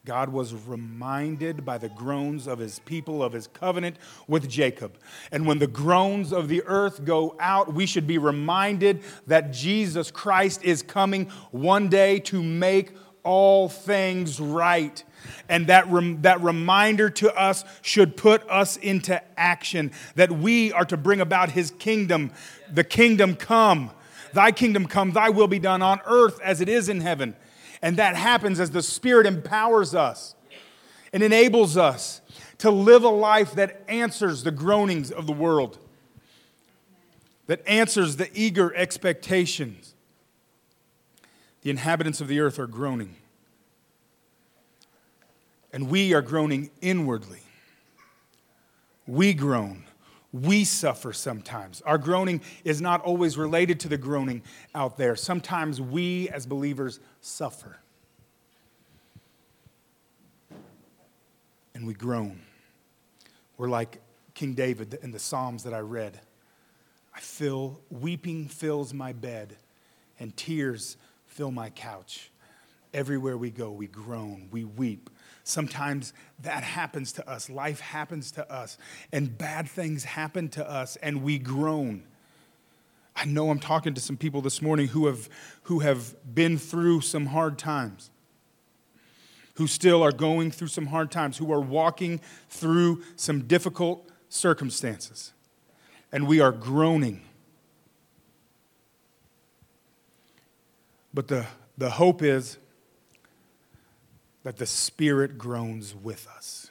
God 0.03 0.29
was 0.29 0.55
reminded 0.55 1.63
by 1.63 1.77
the 1.77 1.89
groans 1.89 2.47
of 2.47 2.57
his 2.57 2.79
people, 2.79 3.21
of 3.21 3.33
his 3.33 3.45
covenant 3.45 3.97
with 4.27 4.49
Jacob. 4.49 4.97
And 5.31 5.45
when 5.45 5.59
the 5.59 5.67
groans 5.67 6.33
of 6.33 6.47
the 6.47 6.63
earth 6.65 7.05
go 7.05 7.35
out, 7.39 7.73
we 7.73 7.85
should 7.85 8.07
be 8.07 8.17
reminded 8.17 9.03
that 9.27 9.53
Jesus 9.53 10.09
Christ 10.09 10.63
is 10.63 10.81
coming 10.81 11.29
one 11.51 11.87
day 11.87 12.19
to 12.21 12.41
make 12.41 12.93
all 13.23 13.69
things 13.69 14.39
right. 14.39 15.03
And 15.47 15.67
that, 15.67 15.87
rem- 15.91 16.23
that 16.23 16.41
reminder 16.41 17.11
to 17.11 17.35
us 17.35 17.63
should 17.83 18.17
put 18.17 18.41
us 18.49 18.77
into 18.77 19.21
action 19.39 19.91
that 20.15 20.31
we 20.31 20.73
are 20.73 20.85
to 20.85 20.97
bring 20.97 21.21
about 21.21 21.51
his 21.51 21.69
kingdom, 21.69 22.31
the 22.71 22.83
kingdom 22.83 23.35
come. 23.35 23.91
Thy 24.33 24.51
kingdom 24.51 24.87
come, 24.87 25.11
thy 25.11 25.29
will 25.29 25.47
be 25.47 25.59
done 25.59 25.83
on 25.83 25.99
earth 26.05 26.39
as 26.41 26.59
it 26.59 26.69
is 26.69 26.89
in 26.89 27.01
heaven. 27.01 27.35
And 27.81 27.97
that 27.97 28.15
happens 28.15 28.59
as 28.59 28.71
the 28.71 28.83
Spirit 28.83 29.25
empowers 29.25 29.95
us 29.95 30.35
and 31.13 31.23
enables 31.23 31.77
us 31.77 32.21
to 32.59 32.69
live 32.69 33.03
a 33.03 33.09
life 33.09 33.53
that 33.53 33.83
answers 33.87 34.43
the 34.43 34.51
groanings 34.51 35.11
of 35.11 35.25
the 35.25 35.33
world, 35.33 35.79
that 37.47 37.61
answers 37.67 38.17
the 38.17 38.29
eager 38.33 38.73
expectations. 38.75 39.95
The 41.63 41.69
inhabitants 41.69 42.21
of 42.21 42.27
the 42.27 42.39
earth 42.39 42.59
are 42.59 42.67
groaning. 42.67 43.15
And 45.73 45.89
we 45.89 46.13
are 46.13 46.21
groaning 46.21 46.69
inwardly. 46.81 47.41
We 49.07 49.33
groan 49.33 49.85
We 50.33 50.63
suffer 50.63 51.11
sometimes. 51.11 51.81
Our 51.81 51.97
groaning 51.97 52.41
is 52.63 52.81
not 52.81 53.01
always 53.01 53.37
related 53.37 53.81
to 53.81 53.89
the 53.89 53.97
groaning 53.97 54.43
out 54.73 54.97
there. 54.97 55.15
Sometimes 55.15 55.81
we, 55.81 56.29
as 56.29 56.45
believers, 56.45 56.99
suffer. 57.19 57.77
And 61.75 61.85
we 61.85 61.93
groan. 61.93 62.41
We're 63.57 63.69
like 63.69 63.99
King 64.33 64.53
David 64.53 64.97
in 65.01 65.11
the 65.11 65.19
Psalms 65.19 65.63
that 65.63 65.73
I 65.73 65.79
read. 65.79 66.19
I 67.13 67.19
feel, 67.19 67.81
weeping 67.89 68.47
fills 68.47 68.93
my 68.93 69.11
bed, 69.11 69.57
and 70.19 70.35
tears 70.37 70.95
fill 71.27 71.51
my 71.51 71.69
couch. 71.69 72.31
Everywhere 72.93 73.37
we 73.37 73.51
go, 73.51 73.71
we 73.71 73.87
groan, 73.87 74.47
we 74.51 74.63
weep. 74.63 75.09
Sometimes 75.43 76.13
that 76.43 76.63
happens 76.63 77.11
to 77.13 77.29
us. 77.29 77.49
Life 77.49 77.79
happens 77.79 78.31
to 78.31 78.51
us, 78.51 78.77
and 79.11 79.37
bad 79.37 79.67
things 79.67 80.03
happen 80.03 80.49
to 80.49 80.69
us, 80.69 80.95
and 80.97 81.23
we 81.23 81.39
groan. 81.39 82.03
I 83.15 83.25
know 83.25 83.49
I'm 83.49 83.59
talking 83.59 83.93
to 83.93 84.01
some 84.01 84.17
people 84.17 84.41
this 84.41 84.61
morning 84.61 84.87
who 84.87 85.07
have, 85.07 85.29
who 85.63 85.79
have 85.79 86.15
been 86.33 86.57
through 86.57 87.01
some 87.01 87.27
hard 87.27 87.57
times, 87.57 88.09
who 89.55 89.67
still 89.67 90.01
are 90.01 90.11
going 90.11 90.51
through 90.51 90.69
some 90.69 90.87
hard 90.87 91.11
times, 91.11 91.37
who 91.37 91.51
are 91.51 91.59
walking 91.59 92.21
through 92.49 93.03
some 93.15 93.47
difficult 93.47 94.09
circumstances, 94.29 95.33
and 96.11 96.27
we 96.27 96.39
are 96.39 96.51
groaning. 96.51 97.21
But 101.13 101.27
the, 101.27 101.47
the 101.77 101.89
hope 101.89 102.21
is 102.21 102.57
that 104.43 104.57
the 104.57 104.65
Spirit 104.65 105.37
groans 105.37 105.95
with 105.95 106.27
us. 106.35 106.69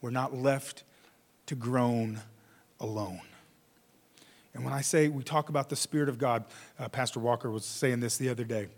We're 0.00 0.10
not 0.10 0.34
left 0.34 0.84
to 1.46 1.54
groan 1.54 2.20
alone. 2.80 3.20
And 4.54 4.64
when 4.64 4.74
I 4.74 4.82
say 4.82 5.08
we 5.08 5.22
talk 5.22 5.48
about 5.48 5.68
the 5.70 5.76
Spirit 5.76 6.08
of 6.08 6.18
God, 6.18 6.44
uh, 6.78 6.88
Pastor 6.88 7.20
Walker 7.20 7.50
was 7.50 7.64
saying 7.64 8.00
this 8.00 8.18
the 8.18 8.28
other 8.28 8.44
day. 8.44 8.68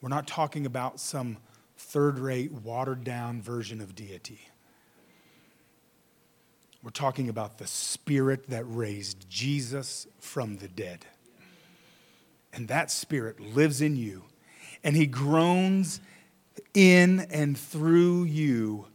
We're 0.00 0.08
not 0.08 0.26
talking 0.26 0.64
about 0.64 1.00
some 1.00 1.38
third 1.76 2.18
rate, 2.18 2.52
watered 2.52 3.04
down 3.04 3.42
version 3.42 3.80
of 3.80 3.94
deity. 3.94 4.40
We're 6.82 6.90
talking 6.90 7.28
about 7.28 7.58
the 7.58 7.66
Spirit 7.66 8.48
that 8.50 8.64
raised 8.64 9.28
Jesus 9.28 10.06
from 10.20 10.58
the 10.58 10.68
dead. 10.68 11.04
And 12.52 12.68
that 12.68 12.90
Spirit 12.90 13.40
lives 13.40 13.82
in 13.82 13.96
you, 13.96 14.24
and 14.82 14.96
He 14.96 15.06
groans 15.06 16.00
in 16.74 17.20
and 17.30 17.56
through 17.56 18.24
you 18.24 18.86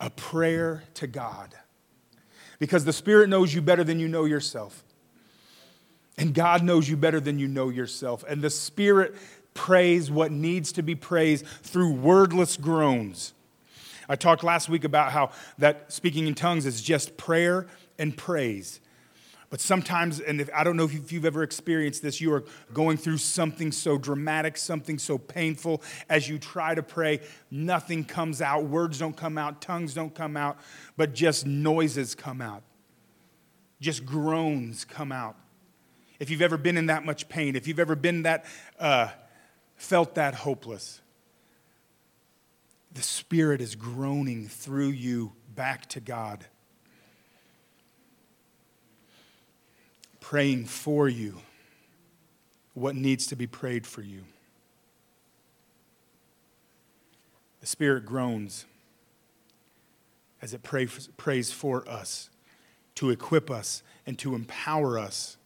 a 0.00 0.10
prayer 0.10 0.84
to 0.94 1.06
God. 1.06 1.54
Because 2.58 2.84
the 2.84 2.92
Spirit 2.92 3.28
knows 3.28 3.54
you 3.54 3.62
better 3.62 3.84
than 3.84 3.98
you 3.98 4.08
know 4.08 4.24
yourself. 4.24 4.82
And 6.18 6.34
God 6.34 6.62
knows 6.62 6.88
you 6.88 6.96
better 6.96 7.20
than 7.20 7.38
you 7.38 7.48
know 7.48 7.70
yourself. 7.70 8.24
And 8.28 8.42
the 8.42 8.50
Spirit 8.50 9.14
prays 9.54 10.10
what 10.10 10.30
needs 10.30 10.72
to 10.72 10.82
be 10.82 10.94
praised 10.94 11.46
through 11.46 11.92
wordless 11.92 12.56
groans. 12.56 13.32
I 14.08 14.16
talked 14.16 14.42
last 14.42 14.68
week 14.68 14.84
about 14.84 15.12
how 15.12 15.30
that 15.58 15.92
speaking 15.92 16.26
in 16.26 16.34
tongues 16.34 16.66
is 16.66 16.82
just 16.82 17.16
prayer 17.16 17.66
and 17.98 18.16
praise. 18.16 18.80
But 19.50 19.60
sometimes, 19.60 20.20
and 20.20 20.40
if, 20.40 20.48
I 20.54 20.62
don't 20.62 20.76
know 20.76 20.84
if 20.84 21.10
you've 21.12 21.24
ever 21.24 21.42
experienced 21.42 22.02
this, 22.02 22.20
you 22.20 22.32
are 22.32 22.44
going 22.72 22.96
through 22.96 23.18
something 23.18 23.72
so 23.72 23.98
dramatic, 23.98 24.56
something 24.56 24.96
so 24.96 25.18
painful. 25.18 25.82
As 26.08 26.28
you 26.28 26.38
try 26.38 26.76
to 26.76 26.84
pray, 26.84 27.20
nothing 27.50 28.04
comes 28.04 28.40
out. 28.40 28.64
Words 28.66 29.00
don't 29.00 29.16
come 29.16 29.36
out, 29.36 29.60
tongues 29.60 29.92
don't 29.92 30.14
come 30.14 30.36
out, 30.36 30.56
but 30.96 31.14
just 31.14 31.46
noises 31.46 32.14
come 32.14 32.40
out. 32.40 32.62
Just 33.80 34.06
groans 34.06 34.84
come 34.84 35.10
out. 35.10 35.34
If 36.20 36.30
you've 36.30 36.42
ever 36.42 36.56
been 36.56 36.76
in 36.76 36.86
that 36.86 37.04
much 37.04 37.28
pain, 37.28 37.56
if 37.56 37.66
you've 37.66 37.80
ever 37.80 37.96
been 37.96 38.22
that, 38.22 38.44
uh, 38.78 39.08
felt 39.74 40.14
that 40.14 40.34
hopeless, 40.34 41.00
the 42.92 43.02
Spirit 43.02 43.60
is 43.60 43.74
groaning 43.74 44.46
through 44.46 44.90
you 44.90 45.32
back 45.56 45.86
to 45.86 46.00
God. 46.00 46.44
Praying 50.30 50.64
for 50.64 51.08
you 51.08 51.34
what 52.74 52.94
needs 52.94 53.26
to 53.26 53.34
be 53.34 53.48
prayed 53.48 53.84
for 53.84 54.00
you. 54.00 54.22
The 57.58 57.66
Spirit 57.66 58.06
groans 58.06 58.64
as 60.40 60.54
it 60.54 60.62
pray, 60.62 60.86
prays 61.16 61.50
for 61.50 61.86
us 61.88 62.30
to 62.94 63.10
equip 63.10 63.50
us 63.50 63.82
and 64.06 64.16
to 64.20 64.36
empower 64.36 65.00
us, 65.00 65.36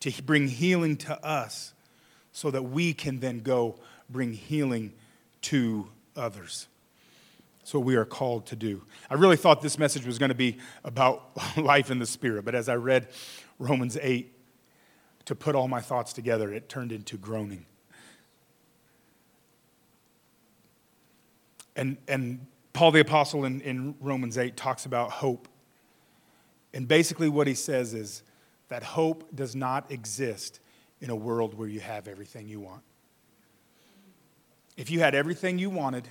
to 0.00 0.20
bring 0.20 0.48
healing 0.48 0.96
to 0.96 1.24
us 1.24 1.72
so 2.32 2.50
that 2.50 2.64
we 2.64 2.92
can 2.92 3.20
then 3.20 3.38
go 3.38 3.76
bring 4.10 4.32
healing 4.32 4.94
to 5.42 5.86
others. 6.16 6.66
That's 7.60 7.72
what 7.72 7.84
we 7.84 7.94
are 7.94 8.04
called 8.04 8.46
to 8.46 8.56
do. 8.56 8.82
I 9.08 9.14
really 9.14 9.36
thought 9.36 9.62
this 9.62 9.78
message 9.78 10.06
was 10.06 10.18
going 10.18 10.30
to 10.30 10.34
be 10.34 10.58
about 10.82 11.22
life 11.56 11.92
in 11.92 12.00
the 12.00 12.06
Spirit, 12.06 12.44
but 12.44 12.56
as 12.56 12.68
I 12.68 12.74
read 12.74 13.06
Romans 13.58 13.96
8 14.00 14.32
to 15.26 15.34
put 15.34 15.54
all 15.54 15.68
my 15.68 15.80
thoughts 15.80 16.12
together, 16.12 16.52
it 16.52 16.68
turned 16.68 16.92
into 16.92 17.16
groaning. 17.16 17.66
And, 21.74 21.98
and 22.08 22.46
Paul 22.72 22.92
the 22.92 23.00
Apostle 23.00 23.44
in, 23.44 23.60
in 23.60 23.94
Romans 24.00 24.38
8 24.38 24.56
talks 24.56 24.86
about 24.86 25.10
hope. 25.10 25.48
And 26.72 26.86
basically, 26.88 27.28
what 27.28 27.46
he 27.46 27.54
says 27.54 27.92
is 27.92 28.22
that 28.68 28.82
hope 28.82 29.34
does 29.34 29.54
not 29.54 29.90
exist 29.90 30.60
in 31.00 31.10
a 31.10 31.16
world 31.16 31.54
where 31.54 31.68
you 31.68 31.80
have 31.80 32.08
everything 32.08 32.48
you 32.48 32.60
want. 32.60 32.82
If 34.76 34.90
you 34.90 35.00
had 35.00 35.14
everything 35.14 35.58
you 35.58 35.70
wanted, 35.70 36.08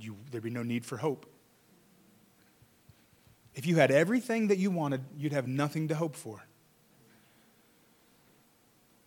you, 0.00 0.16
there'd 0.30 0.44
be 0.44 0.50
no 0.50 0.62
need 0.62 0.84
for 0.84 0.96
hope. 0.96 1.26
If 3.56 3.64
you 3.66 3.76
had 3.76 3.90
everything 3.90 4.48
that 4.48 4.58
you 4.58 4.70
wanted, 4.70 5.00
you'd 5.16 5.32
have 5.32 5.48
nothing 5.48 5.88
to 5.88 5.94
hope 5.94 6.14
for. 6.14 6.44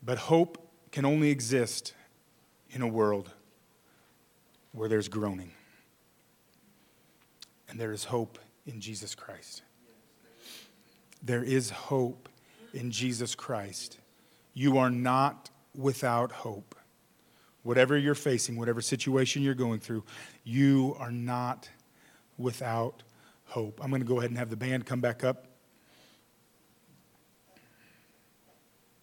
But 0.04 0.18
hope 0.18 0.68
can 0.92 1.06
only 1.06 1.30
exist 1.30 1.94
in 2.72 2.82
a 2.82 2.88
world 2.88 3.32
where 4.72 4.90
there's 4.90 5.08
groaning. 5.08 5.52
And 7.70 7.80
there 7.80 7.92
is 7.92 8.06
hope 8.06 8.40
in 8.66 8.82
Jesus 8.82 9.14
Christ. 9.14 9.62
There 11.22 11.44
is 11.44 11.70
hope 11.70 12.28
in 12.74 12.90
Jesus 12.90 13.36
Christ. 13.36 14.00
You 14.56 14.80
are 14.80 14.90
not 14.90 15.52
without 15.76 16.32
hope. 16.32 16.76
Whatever 17.62 17.96
you're 17.98 18.16
facing, 18.16 18.56
whatever 18.56 18.82
situation 18.82 19.44
you're 19.44 19.54
going 19.54 19.80
through, 19.80 20.04
you 20.44 20.96
are 20.98 21.12
not 21.12 21.70
without 22.40 23.04
hope. 23.50 23.80
I'm 23.84 23.90
going 23.90 24.02
to 24.02 24.08
go 24.08 24.20
ahead 24.20 24.30
and 24.30 24.38
have 24.38 24.50
the 24.50 24.58
band 24.58 24.86
come 24.86 25.02
back 25.02 25.24
up. 25.24 25.49